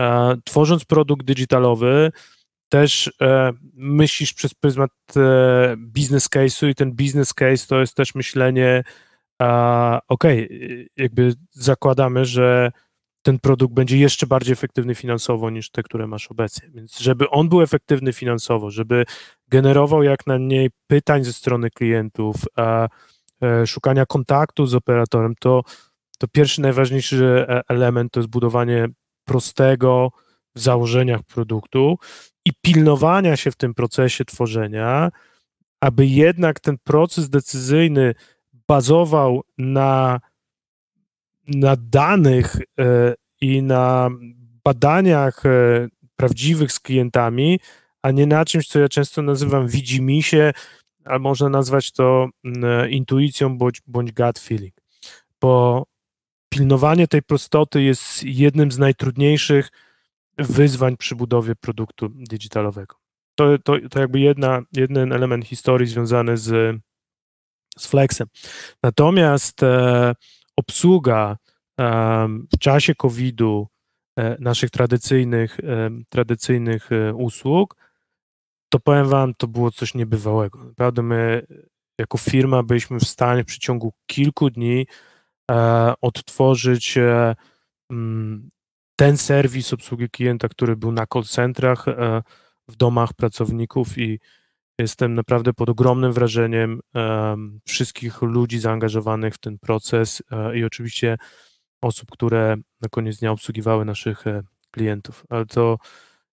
[0.00, 2.12] e, tworząc produkt digitalowy,
[2.68, 8.14] też e, myślisz przez pryzmat e, business case'u i ten business case to jest też
[8.14, 8.84] myślenie,
[9.42, 10.24] e, ok,
[10.96, 12.72] jakby zakładamy, że
[13.24, 16.68] ten produkt będzie jeszcze bardziej efektywny finansowo niż te, które masz obecnie.
[16.70, 19.04] Więc żeby on był efektywny finansowo, żeby
[19.48, 22.88] generował jak najmniej pytań ze strony klientów, a,
[23.42, 25.62] e, szukania kontaktu z operatorem, to,
[26.18, 28.88] to pierwszy najważniejszy e, element to jest budowanie
[29.24, 30.10] prostego
[30.54, 31.98] w założeniach produktu
[32.44, 35.10] i pilnowania się w tym procesie tworzenia,
[35.80, 38.14] aby jednak ten proces decyzyjny
[38.68, 40.20] bazował na
[41.48, 44.10] na danych e, i na
[44.64, 47.60] badaniach e, prawdziwych z klientami,
[48.02, 50.52] a nie na czymś, co ja często nazywam widzimisię,
[51.04, 54.74] a można nazwać to mm, intuicją bądź, bądź gut feeling.
[55.40, 55.84] Bo
[56.48, 59.68] pilnowanie tej prostoty jest jednym z najtrudniejszych
[60.38, 62.96] wyzwań przy budowie produktu digitalowego.
[63.34, 66.76] To, to, to jakby jedna, jeden element historii związany z,
[67.78, 68.28] z Flexem.
[68.82, 70.14] Natomiast e,
[70.56, 71.36] obsługa
[72.52, 73.68] w czasie COVID-u
[74.18, 75.58] e, naszych tradycyjnych,
[76.08, 77.76] tradycyjnych e, usług,
[78.68, 80.64] to powiem Wam, to było coś niebywałego.
[80.64, 81.46] Naprawdę my
[81.98, 84.86] jako firma byliśmy w stanie w przeciągu kilku dni
[85.50, 86.98] e, odtworzyć
[87.90, 88.50] mm,
[88.96, 91.84] ten serwis obsługi klienta, który był na call centrach
[92.68, 94.20] w domach pracowników i
[94.78, 96.80] Jestem naprawdę pod ogromnym wrażeniem
[97.64, 101.16] wszystkich ludzi zaangażowanych w ten proces uh, i oczywiście
[101.84, 105.24] osób, które na koniec dnia obsługiwały naszych e, klientów.
[105.28, 105.78] Ale to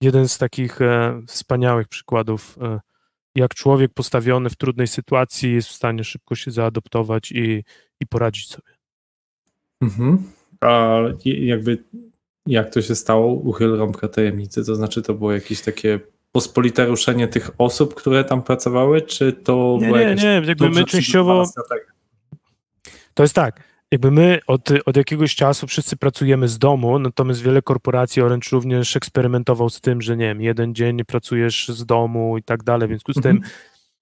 [0.01, 2.81] jeden z takich e, wspaniałych przykładów, e,
[3.37, 7.65] jak człowiek postawiony w trudnej sytuacji jest w stanie szybko się zaadoptować i,
[8.01, 8.73] i poradzić sobie.
[9.81, 10.23] Mhm.
[10.61, 11.85] A jakby
[12.47, 13.33] jak to się stało?
[13.33, 16.01] Uchyl rąbka tajemnicy, to znaczy to było jakieś takie
[16.35, 21.45] pospolite ruszenie tych osób, które tam pracowały, czy to nie, nie, nie, jakby my częściowo
[23.15, 27.63] to jest tak, jakby my od, od jakiegoś czasu wszyscy pracujemy z domu, natomiast wiele
[27.63, 32.43] korporacji Orange również eksperymentował z tym, że nie wiem, jeden dzień pracujesz z domu i
[32.43, 33.53] tak dalej, więc z tym mhm.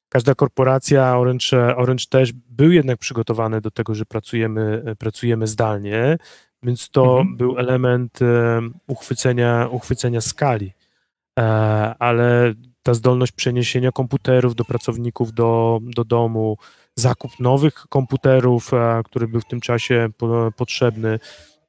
[0.08, 6.18] każda korporacja, Orange, Orange też był jednak przygotowany do tego, że pracujemy, pracujemy zdalnie,
[6.62, 7.36] więc to mhm.
[7.36, 8.18] był element
[8.86, 10.72] uchwycenia, uchwycenia skali.
[11.38, 11.42] E,
[11.98, 16.56] ale ta zdolność przeniesienia komputerów do pracowników do, do domu,
[16.96, 20.08] zakup nowych komputerów, e, który był w tym czasie
[20.56, 21.18] potrzebny.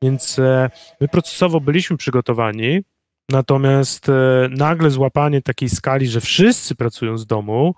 [0.02, 0.70] Więc e,
[1.02, 2.82] my procesowo byliśmy przygotowani,
[3.30, 4.08] natomiast
[4.50, 7.76] nagle złapanie takiej skali, że wszyscy pracują z domu,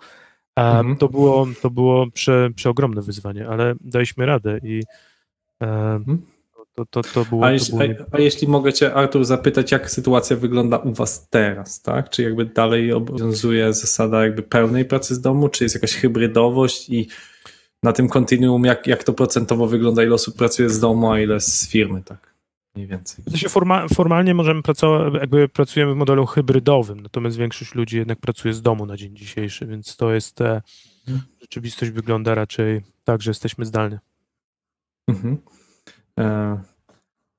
[0.56, 0.95] mhm.
[0.95, 4.84] to było, to było prze, przeogromne wyzwanie, ale daliśmy radę i
[5.60, 6.35] mhm.
[6.76, 8.08] To, to, to było, a, jeśli, było...
[8.12, 12.10] a, a, jeśli mogę Cię, Artur, zapytać, jak sytuacja wygląda u Was teraz, tak?
[12.10, 17.08] Czy jakby dalej obowiązuje zasada jakby pełnej pracy z domu, czy jest jakaś hybrydowość i
[17.84, 21.40] na tym kontinuum, jak, jak to procentowo wygląda, ile osób pracuje z domu, a ile
[21.40, 22.36] z firmy, tak?
[22.76, 23.26] Mniej więcej.
[23.28, 28.20] W sensie forma, formalnie możemy pracować, jakby pracujemy w modelu hybrydowym, natomiast większość ludzi jednak
[28.20, 30.62] pracuje z domu na dzień dzisiejszy, więc to jest, e,
[31.08, 31.26] mhm.
[31.42, 34.00] rzeczywistość wygląda raczej tak, że jesteśmy zdalnie.
[35.08, 35.38] Mhm.
[36.19, 36.58] E,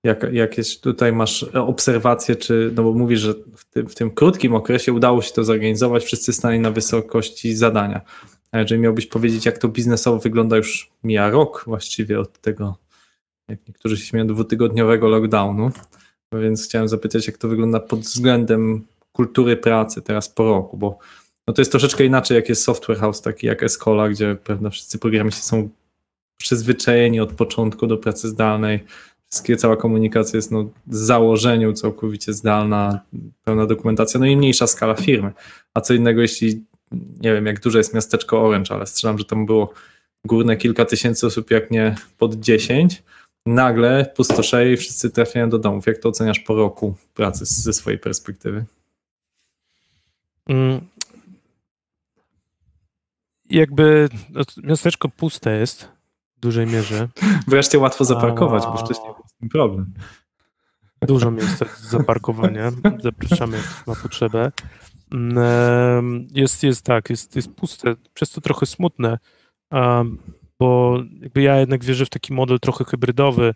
[0.05, 4.55] jak, jakieś tutaj masz obserwacje, czy, no bo mówisz, że w tym, w tym krótkim
[4.55, 8.01] okresie udało się to zorganizować, wszyscy stali na wysokości zadania.
[8.53, 12.77] A jeżeli miałbyś powiedzieć, jak to biznesowo wygląda, już mija rok właściwie od tego,
[13.49, 15.71] jak niektórzy się śmieją, dwutygodniowego lockdownu,
[16.33, 20.99] więc chciałem zapytać, jak to wygląda pod względem kultury pracy teraz po roku, bo
[21.47, 24.99] no to jest troszeczkę inaczej, jak jest software house, taki jak Escola, gdzie pewno wszyscy
[24.99, 25.69] programiści są
[26.37, 28.85] przyzwyczajeni od początku do pracy zdalnej.
[29.31, 33.01] Wszystkie, cała komunikacja jest no, z założeniu całkowicie zdalna,
[33.45, 35.33] pełna dokumentacja, no i mniejsza skala firmy.
[35.75, 36.65] A co innego, jeśli
[37.21, 39.73] nie wiem, jak duże jest miasteczko Orange, ale strzelam, że tam było
[40.25, 43.03] górne kilka tysięcy osób, jak nie pod 10.
[43.47, 45.87] Nagle pustoszeje i wszyscy trafiają do domów.
[45.87, 48.65] Jak to oceniasz po roku pracy ze swojej perspektywy?
[50.49, 50.81] Mm.
[53.51, 55.89] Jakby no, miasteczko puste jest,
[56.37, 57.09] w dużej mierze.
[57.49, 58.77] Wreszcie łatwo zaparkować, bo A.
[58.85, 59.95] wcześniej był z tym problem.
[61.03, 62.71] Dużo miejsca do zaparkowania.
[63.03, 64.53] Zapraszamy, ma potrzebę.
[65.13, 69.19] Mm, Jest, jest tak, jest, jest puste, przez to trochę smutne,
[70.61, 73.55] bo jakby ja jednak wierzę w taki model trochę hybrydowy.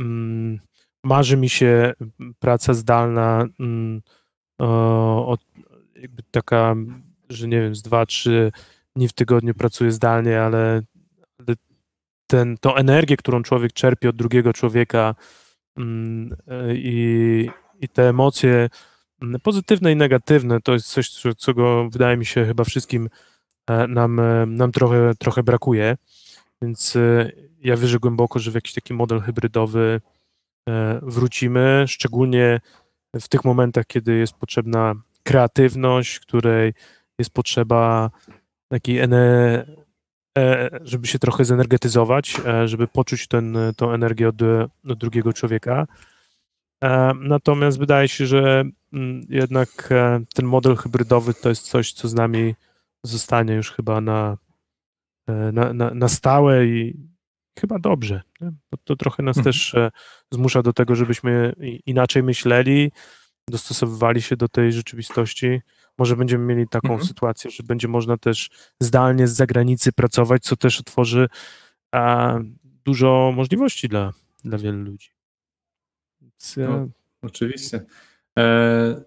[0.00, 0.58] Mm,
[1.04, 1.92] Marzy mi się
[2.38, 4.02] praca zdalna, mm,
[5.26, 5.44] od-
[5.96, 6.74] jakby taka,
[7.28, 8.52] że nie wiem, z dwa, trzy
[8.96, 10.82] dni w tygodniu pracuję zdalnie, ale,
[11.38, 11.56] ale
[12.32, 15.14] ten, tą energię, którą człowiek czerpie od drugiego człowieka,
[15.76, 18.68] Mm, e, i, i te emocje
[19.22, 23.08] mm, pozytywne i negatywne to jest coś, co, co go wydaje mi się chyba wszystkim
[23.66, 25.96] e, nam, e, nam trochę, trochę brakuje.
[26.62, 26.98] Więc
[27.60, 30.00] ja wierzę głęboko, że w jakiś taki model hybrydowy
[31.02, 32.60] wrócimy, szczególnie
[33.20, 36.74] w tych momentach, kiedy jest potrzebna kreatywność, której
[37.18, 38.10] jest potrzeba
[38.68, 39.00] takiej
[40.82, 44.42] żeby się trochę zenergetyzować, e, żeby poczuć ten, tą energię od,
[44.88, 45.86] od drugiego człowieka.
[46.84, 52.08] E, Natomiast wydaje się, że mm, jednak e, ten model hybrydowy to jest coś, co
[52.08, 52.54] z nami
[53.02, 54.36] zostanie już chyba na,
[55.28, 56.96] e, na, na, na stałe i
[57.58, 58.22] chyba dobrze.
[58.40, 58.52] Nie?
[58.70, 59.52] Bo to trochę nas Mhm.
[59.52, 59.90] też e,
[60.30, 61.52] zmusza do tego, żebyśmy
[61.86, 62.92] inaczej myśleli,
[63.50, 65.60] dostosowywali się do tej rzeczywistości.
[66.02, 67.06] Może będziemy mieli taką Mhm.
[67.08, 68.50] sytuację, że będzie można też
[68.80, 71.28] zdalnie z zagranicy pracować, co też otworzy
[71.92, 72.38] a,
[72.84, 74.12] dużo możliwości dla,
[74.44, 75.10] dla wielu ludzi.
[76.20, 76.88] Więc, e, No,
[77.22, 77.84] Oczywiście.
[78.38, 79.02] E,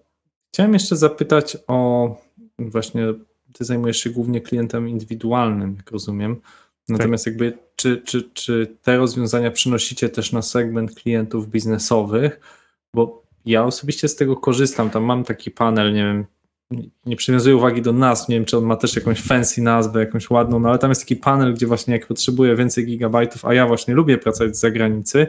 [0.48, 2.10] chciałem jeszcze zapytać o
[2.58, 3.06] właśnie,
[3.52, 6.40] ty zajmujesz się głównie klientem indywidualnym, jak rozumiem.
[6.88, 12.40] Natomiast jakby, czy, czy, czy te rozwiązania przynosicie też na segment klientów biznesowych?
[12.94, 14.90] Bo ja osobiście z tego korzystam.
[14.90, 16.26] Tam mam taki panel, nie wiem,
[17.06, 20.30] nie- przywiązuję uwagi do nazw, nie wiem, czy on ma też jakąś fancy nazwę, jakąś
[20.30, 23.66] ładną, no ale tam jest taki panel, gdzie właśnie jak potrzebuję więcej gigabajtów, a ja
[23.66, 25.26] właśnie lubię pracować z zagranicy,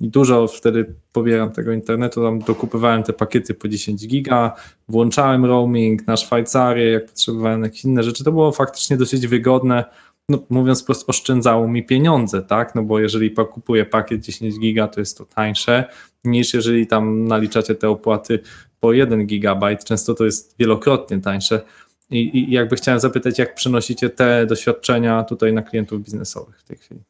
[0.00, 4.52] i dużo wtedy pobieram tego internetu, tam dokupywałem te pakiety po 10 giga,
[4.88, 9.84] włączałem roaming na Szwajcarię, jak potrzebowałem jakieś inne rzeczy, to było faktycznie dosyć wygodne,
[10.28, 15.00] no mówiąc wprost oszczędzało mi pieniądze, tak, no bo jeżeli kupuję pakiet 10 giga, to
[15.00, 15.84] jest to tańsze
[16.24, 18.38] niż jeżeli tam naliczacie te opłaty
[18.80, 21.62] po 1 gigabajt, często to jest wielokrotnie tańsze
[22.10, 26.76] i, i jakby chciałem zapytać, jak przenosicie te doświadczenia tutaj na klientów biznesowych w tej
[26.76, 27.00] chwili?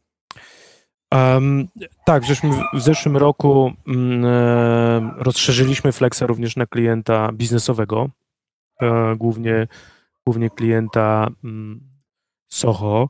[1.11, 1.69] Em,
[2.05, 8.09] tak, w zeszłym, w zeszłym roku mm, e, rozszerzyliśmy Flexa również na klienta biznesowego,
[8.83, 9.67] e, głównie,
[10.27, 11.81] głównie klienta mm,
[12.49, 13.09] Soho.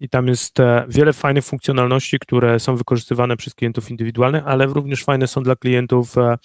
[0.00, 5.04] I tam jest e, wiele fajnych funkcjonalności, które są wykorzystywane przez klientów indywidualnych, ale również
[5.04, 6.38] fajne są dla klientów e,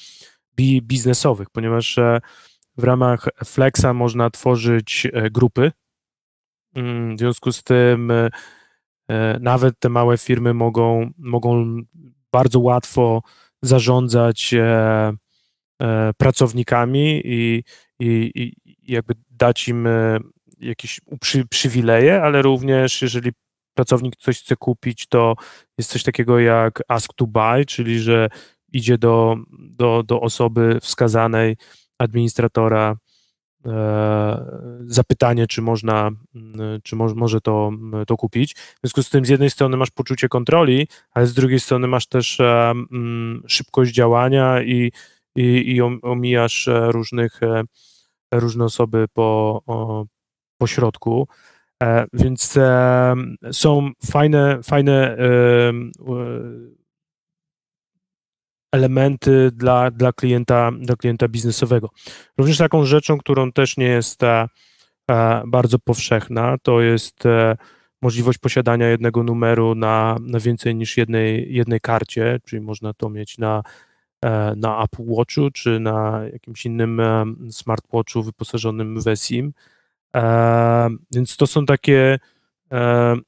[0.81, 2.19] biznesowych, ponieważ e,
[2.77, 5.71] w ramach Flexa można tworzyć e, grupy.
[6.75, 8.29] Mm, W związku z tym e,
[9.39, 11.81] Nawet te małe firmy mogą, mogą
[12.31, 13.21] bardzo łatwo
[13.61, 14.55] zarządzać
[16.17, 17.63] pracownikami i,
[17.99, 18.53] i, i
[18.93, 19.87] jakby dać im
[20.59, 23.31] jakieś przy, przywileje, ale również jeżeli
[23.73, 25.35] pracownik coś chce kupić, to
[25.77, 28.29] jest coś takiego jak ask to buy, czyli że
[28.75, 31.57] idzie do, do, do osoby wskazanej,
[31.99, 32.95] administratora,
[33.65, 34.45] e,
[34.85, 37.71] zapytanie, czy można, mm, czy mo, może to,
[38.07, 38.53] to kupić.
[38.53, 42.07] W związku z tym z jednej strony masz poczucie kontroli, ale z drugiej strony masz
[42.07, 42.73] też e,
[43.47, 44.91] szybkość działania i,
[45.35, 47.39] i, i om- omijasz e, różnych,
[48.31, 50.05] różne osoby po, o,
[50.57, 51.27] po środku.
[51.83, 53.15] E, Więc e,
[53.51, 55.73] są fajne, fajne e,
[58.71, 61.89] elementy dla, dla, klienta, dla klienta biznesowego.
[62.37, 64.47] Również taką rzeczą, którą też nie jest e,
[65.11, 67.57] e, bardzo powszechna, to jest e,
[68.01, 73.37] możliwość posiadania jednego numeru na, na więcej niż jednej, jednej karcie, czyli można to mieć
[73.37, 73.63] na,
[74.55, 77.01] na Apple Watchu czy na jakimś innym
[77.51, 79.53] smartwatchu wyposażonym w eSIM.
[80.15, 82.19] E, Więc to są takie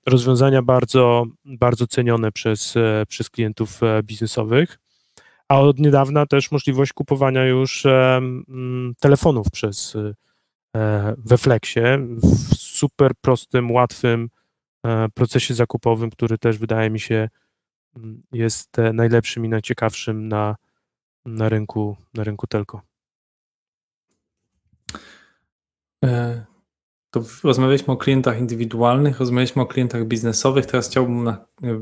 [0.06, 2.76] rozwiązania bardzo, bardzo cenione przez,
[3.08, 4.80] przez klientów biznesowych.
[5.50, 9.96] A od niedawna też możliwość kupowania już mm, telefonów przez
[10.76, 14.30] e, we Flexie w super prostym, łatwym
[14.86, 17.30] e, procesie zakupowym, który też wydaje mi się
[17.96, 20.56] mm, jest e, najlepszym i najciekawszym na,
[21.26, 22.82] na rynku na rynku telco.
[26.06, 26.46] E,
[27.18, 30.66] To rozmawialiśmy o klientach indywidualnych, rozmawialiśmy o klientach biznesowych.
[30.66, 31.34] Teraz chciałbym,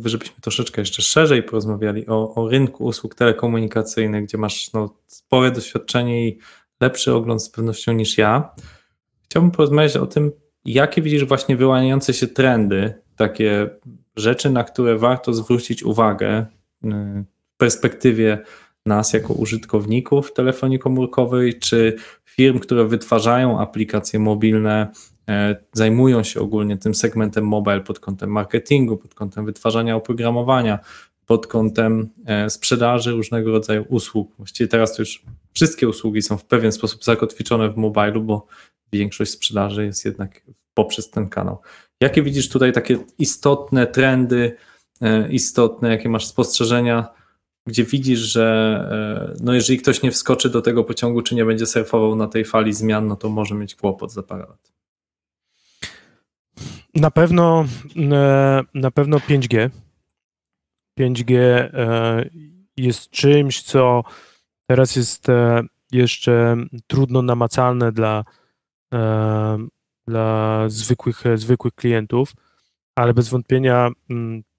[0.05, 6.27] żebyśmy troszeczkę jeszcze szerzej porozmawiali o, o rynku usług telekomunikacyjnych, gdzie masz no, spore doświadczenie
[6.27, 6.39] i
[6.81, 8.55] lepszy ogląd z pewnością niż ja.
[9.23, 10.31] Chciałbym porozmawiać o tym,
[10.65, 13.69] jakie widzisz właśnie wyłaniające się trendy, takie
[14.15, 16.45] rzeczy, na które warto zwrócić uwagę
[16.86, 16.88] y,
[17.53, 18.39] w perspektywie
[18.86, 24.91] nas jako użytkowników telefonii komórkowej, czy firm, które wytwarzają aplikacje mobilne,
[25.73, 30.80] zajmują się ogólnie tym segmentem mobile pod kątem marketingu, pod kątem wytwarzania oprogramowania,
[31.26, 34.36] pod kątem e, sprzedaży różnego rodzaju usług.
[34.38, 35.23] Właściwie teraz to już
[35.53, 38.47] wszystkie usługi są w pewien sposób zakotwiczone w mobilu, bo
[38.93, 40.41] większość sprzedaży jest jednak
[40.73, 41.57] poprzez ten kanał.
[42.01, 44.55] Jakie widzisz tutaj takie istotne trendy,
[45.01, 47.07] e, istotne, jakie masz spostrzeżenia,
[47.67, 48.45] gdzie widzisz, że
[49.38, 52.45] e, no jeżeli ktoś nie wskoczy do tego pociągu, czy nie będzie surfował na tej
[52.45, 54.71] fali zmian, no to może mieć kłopot za parę lat.
[56.95, 57.65] Na pewno,
[58.11, 59.69] e, na pewno 5G.
[60.99, 62.29] 5G e,
[62.77, 64.03] jest czymś, co
[64.69, 66.55] teraz jest e, jeszcze
[66.87, 68.23] trudno namacalne dla,
[70.07, 72.33] dla zwykłych, zwykłych klientów,
[72.95, 73.89] ale bez wątpienia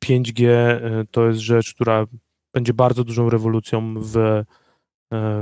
[0.05, 2.07] 5G mm, to jest rzecz, która
[2.55, 4.45] będzie bardzo dużą rewolucją w,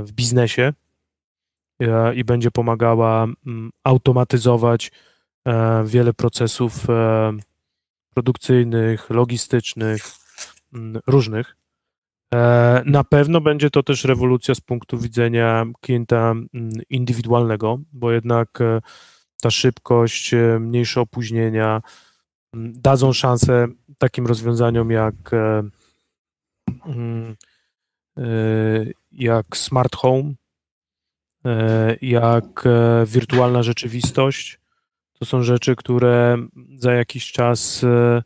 [0.05, 0.73] w biznesie
[2.15, 4.91] i będzie pomagała mm, automatyzować
[5.85, 7.31] wiele procesów e,
[8.13, 10.03] produkcyjnych, logistycznych,
[10.73, 11.57] mm, różnych.
[12.33, 18.59] E, na pewno będzie to też rewolucja z punktu widzenia klienta mm, indywidualnego, bo jednak
[19.41, 21.81] ta szybkość, mniejsze opóźnienia
[22.53, 23.67] mm, dadzą szansę
[23.97, 25.31] takim rozwiązaniom jak,
[29.11, 30.33] jak smart home,
[32.01, 32.63] jak
[33.05, 34.59] wirtualna rzeczywistość,
[35.19, 36.37] to są rzeczy, które
[36.77, 38.23] za jakiś czas e,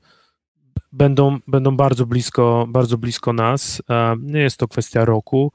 [0.92, 3.82] będą, będą bardzo blisko, bardzo blisko nas.
[4.20, 5.52] Nie jest to kwestia roku,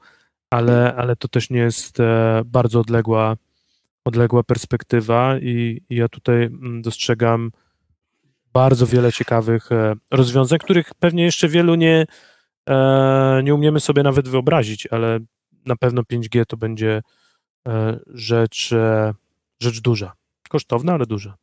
[0.49, 3.35] ale, ale to też nie jest e, bardzo odległa,
[4.05, 7.51] odległa perspektywa i, i ja tutaj mm, dostrzegam
[8.53, 12.05] bardzo wiele ciekawych e, rozwiązań, których pewnie jeszcze wielu nie,
[13.43, 15.19] nie umiemy sobie nawet wyobrazić, ale
[15.65, 17.01] na pewno 5G to będzie
[18.07, 18.75] rzecz,
[19.59, 20.13] rzecz duża.
[20.55, 21.37] Kosztowna, ale duża.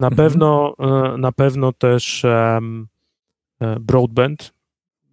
[0.00, 0.16] Na mhm.
[0.16, 2.86] pewno, e, na pewno też um,
[3.80, 4.52] broadband.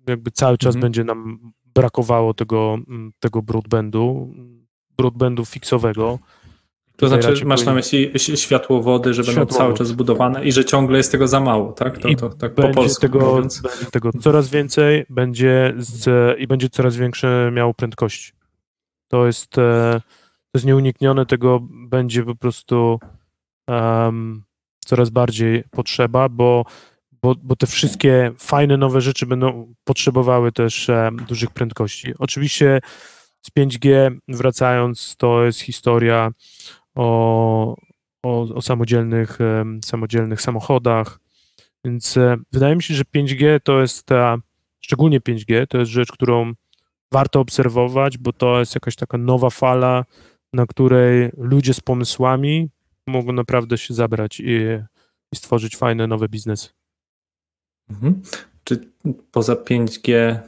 [0.07, 0.81] Jakby cały czas mhm.
[0.81, 2.77] będzie nam brakowało tego,
[3.19, 4.33] tego broadbandu,
[4.97, 6.19] broadbandu fiksowego.
[6.97, 11.11] To znaczy, masz na myśli światłowody, że będą cały czas zbudowane i że ciągle jest
[11.11, 11.97] tego za mało, tak?
[11.97, 13.61] To, to, tak po polsku tego, mówiąc.
[13.61, 18.31] będzie tego coraz więcej będzie z, i będzie coraz większe miało prędkości.
[19.07, 20.01] To jest, e,
[20.51, 22.99] to jest nieuniknione, tego będzie po prostu
[23.67, 24.43] um,
[24.85, 26.65] coraz bardziej potrzeba, bo,
[27.11, 32.13] bo, bo te wszystkie fajne nowe rzeczy będą potrzebowały też um, dużych prędkości.
[32.19, 32.79] Oczywiście
[33.41, 36.31] z 5G wracając, to jest historia
[36.95, 37.75] o,
[38.23, 41.19] o, o samodzielnych, um, samodzielnych samochodach,
[41.85, 44.37] więc e, wydaje mi się, że 5G to jest ta,
[44.79, 46.53] szczególnie 5G, to jest rzecz, którą
[47.11, 50.05] warto obserwować, bo to jest jakaś taka nowa fala,
[50.53, 52.69] na której ludzie z pomysłami
[53.07, 54.59] mogą naprawdę się zabrać i,
[55.33, 56.69] i stworzyć fajne nowe biznesy.
[57.89, 58.21] Mhm.
[58.63, 58.91] Czy
[59.31, 60.39] poza 5G y,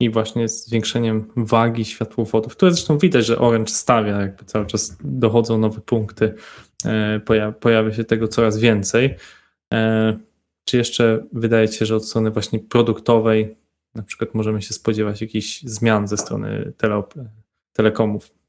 [0.00, 5.58] i właśnie zwiększeniem wagi światłowodów, które zresztą widać, że Orange stawia, jakby cały czas dochodzą
[5.58, 6.34] nowe punkty,
[7.16, 7.20] y,
[7.60, 9.16] pojawia, się tego coraz więcej.
[9.74, 10.18] Y,
[10.64, 13.56] czy jeszcze wydaje się, że od strony właśnie produktowej
[13.94, 17.02] na przykład możemy się spodziewać jakichś zmian ze strony tele,
[17.72, 18.41] telekomów?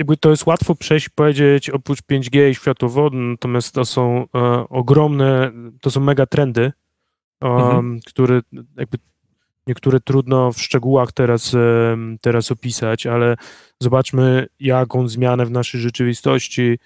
[0.00, 4.40] Jakby to jest łatwo przejść i powiedzieć oprócz 5G i światłowody, natomiast to są e,
[4.68, 6.72] ogromne, to są mega trendy,
[7.40, 8.00] mhm.
[8.06, 8.40] które
[8.76, 8.98] jakby
[9.66, 13.36] niektóre trudno w szczegółach teraz, e, teraz opisać, ale
[13.80, 16.78] zobaczmy jaką zmianę w naszej rzeczywistości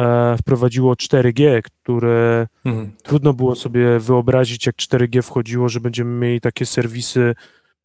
[0.00, 2.92] e, wprowadziło 4G, które mhm.
[3.02, 7.34] trudno było sobie wyobrazić, jak 4G wchodziło, że będziemy mieli takie serwisy,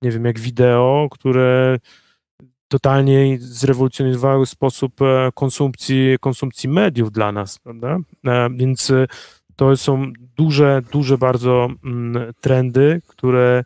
[0.02, 1.80] nie wiem, jak wideo, które
[2.68, 7.98] totalnie zrewolucjonizowały sposób e, konsumpcji, konsumpcji mediów dla nas, prawda?
[8.26, 9.08] E, więc e,
[9.56, 13.64] to są duże, duże bardzo mm, trendy, które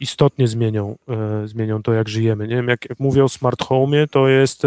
[0.00, 0.96] istotnie zmienią,
[1.44, 2.48] zmienią to, jak żyjemy.
[2.48, 4.62] Nie wiem, jak, jak mówię o smart home, to jest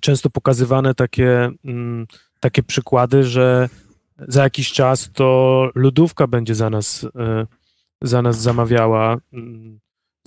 [0.00, 2.06] często pokazywane takie, mm,
[2.40, 3.68] takie przykłady, że
[4.28, 7.06] za jakiś czas to lodówka będzie za nas,
[8.02, 9.78] za nas zamawiała mm,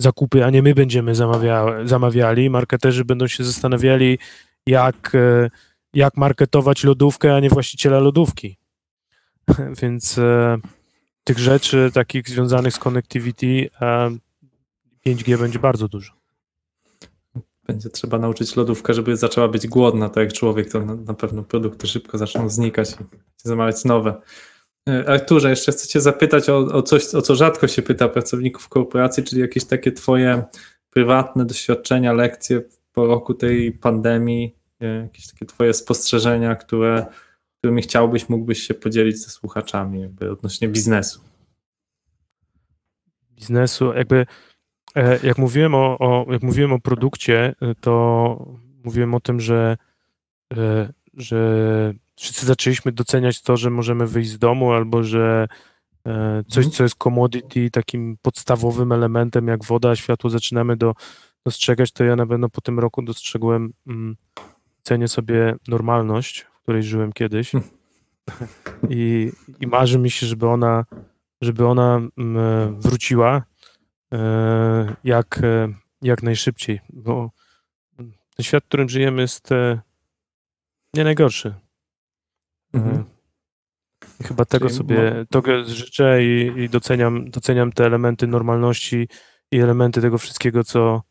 [0.02, 2.50] zakupy, a nie my będziemy zamawia, zamawiali.
[2.50, 4.18] Marketerzy będą się zastanawiali,
[4.66, 5.50] jak, e,
[5.94, 8.56] jak marketować lodówkę, a nie właściciela lodówki.
[9.82, 10.58] Więc e,
[11.24, 14.10] tych rzeczy takich związanych z connectivity e,
[15.06, 16.12] 5G będzie bardzo dużo.
[17.66, 21.42] Będzie trzeba nauczyć lodówkę, żeby zaczęła być głodna, tak jak człowiek, to na, na pewno
[21.42, 24.20] produkty szybko zaczną znikać i zamawiać nowe.
[24.88, 28.68] E, Arturze, jeszcze chcę cię zapytać o, o coś, o co rzadko się pyta pracowników
[28.68, 30.44] korporacji, czyli jakieś takie twoje
[30.90, 32.62] prywatne doświadczenia, lekcje
[32.92, 37.06] po roku tej pandemii, e, jakieś takie twoje spostrzeżenia, które,
[37.58, 41.20] którymi chciałbyś, mógłbyś się podzielić ze słuchaczami jakby odnośnie biznesu.
[43.32, 44.26] biznesu, jakby
[44.94, 49.76] e, jak mówiłem o, o, jak mówiłem o produkcie, to mówiłem o tym, że,
[51.14, 55.48] że wszyscy zaczęliśmy doceniać to, że możemy wyjść z domu albo że
[56.06, 56.70] e, coś, Mhm.
[56.72, 60.94] co jest commodity, takim podstawowym elementem jak woda, światło zaczynamy do,
[61.44, 64.16] dostrzegać, to ja na pewno po tym roku dostrzegłem, mm,
[64.82, 67.52] cenię sobie normalność, w której żyłem kiedyś
[68.90, 70.84] i, i marzy mi się, żeby ona
[71.40, 73.42] żeby ona mm, wróciła
[74.12, 77.30] e, jak, e, jak najszybciej, bo
[78.36, 79.80] ten świat, w którym żyjemy, jest e,
[80.94, 81.54] nie najgorszy.
[82.72, 83.04] Mhm.
[84.22, 89.08] Chyba tego Czyli sobie tego życzę i, i doceniam, doceniam te elementy normalności
[89.52, 91.02] i elementy tego wszystkiego, co,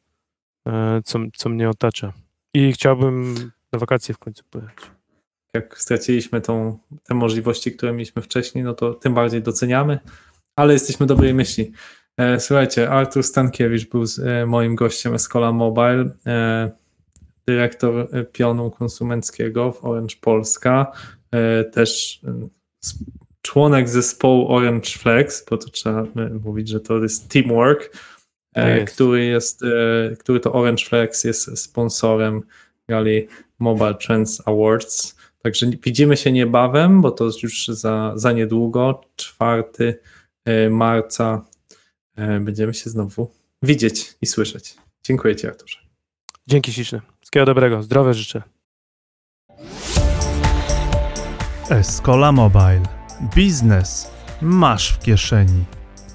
[0.67, 2.13] e, co, co mnie otacza.
[2.53, 3.35] I chciałbym
[3.71, 4.75] na wakacje w końcu pojechać.
[5.53, 9.99] jak straciliśmy tą, te możliwości, które mieliśmy wcześniej, no to tym bardziej doceniamy,
[10.55, 11.71] ale jesteśmy dobrej myśli.
[12.17, 16.09] E, Słuchajcie, Artur Stankiewicz był e, moim gościem Escola Mobile,
[17.47, 20.91] dyrektor pionu konsumenckiego w Orange Polska,
[21.71, 22.47] też e,
[23.41, 27.89] członek zespołu Orange Flex, bo to trzeba e, mówić, że to jest teamwork,
[28.53, 28.93] Tak e, jest.
[28.93, 32.41] który jest, e, który to Orange Flex jest sponsorem
[32.87, 33.27] gali
[33.59, 35.15] Mobile Trends Awards.
[35.43, 39.63] Także widzimy się niebawem, bo to już za, za niedługo, 4
[40.45, 41.45] e, marca.
[42.15, 43.31] e, Będziemy się znowu
[43.63, 44.75] widzieć i słyszeć.
[45.03, 45.77] Dziękuję Ci, Arturze.
[46.47, 47.01] Dzięki śliczne.
[47.21, 47.83] Wszystkiego dobrego.
[47.83, 48.41] Zdrowia życzę.
[51.69, 52.81] Escola Mobile.
[53.35, 54.11] Biznes
[54.41, 55.65] masz w kieszeni.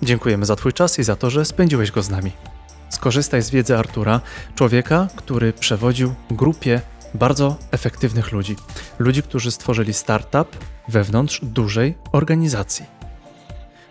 [0.02, 2.32] Dziękujemy za Twój czas i za to, że spędziłeś go z nami.
[2.88, 4.20] Skorzystaj z wiedzy Artura,
[4.54, 6.80] człowieka, który przewodził grupie
[7.14, 8.56] bardzo efektywnych ludzi.
[8.98, 10.56] Ludzi, którzy stworzyli startup
[10.88, 12.86] wewnątrz dużej organizacji.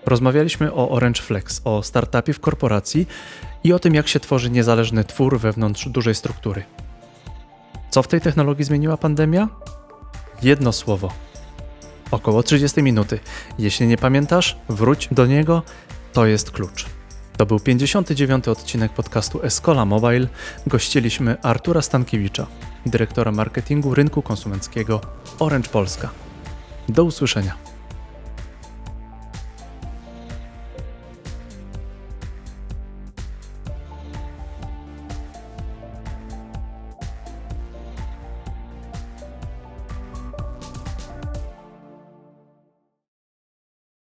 [0.06, 3.08] Rozmawialiśmy o Orange Flex, o startupie w korporacji
[3.64, 6.64] i o tym, jak się tworzy niezależny twór wewnątrz dużej struktury.
[7.90, 9.48] Co w tej technologii zmieniła pandemia?
[10.42, 11.14] Jedno słowo.
[12.14, 13.20] Około 30 minuty.
[13.60, 15.62] Jeśli nie pamiętasz, wróć do niego,
[16.14, 16.86] to jest klucz.
[17.38, 18.48] To był 59.
[18.48, 20.28] odcinek podcastu Escola Mobile.
[20.68, 22.48] Gościliśmy Artura Stankiewicza,
[22.86, 25.02] dyrektora marketingu rynku konsumenckiego
[25.40, 26.10] Orange Polska.
[26.90, 27.73] Do usłyszenia.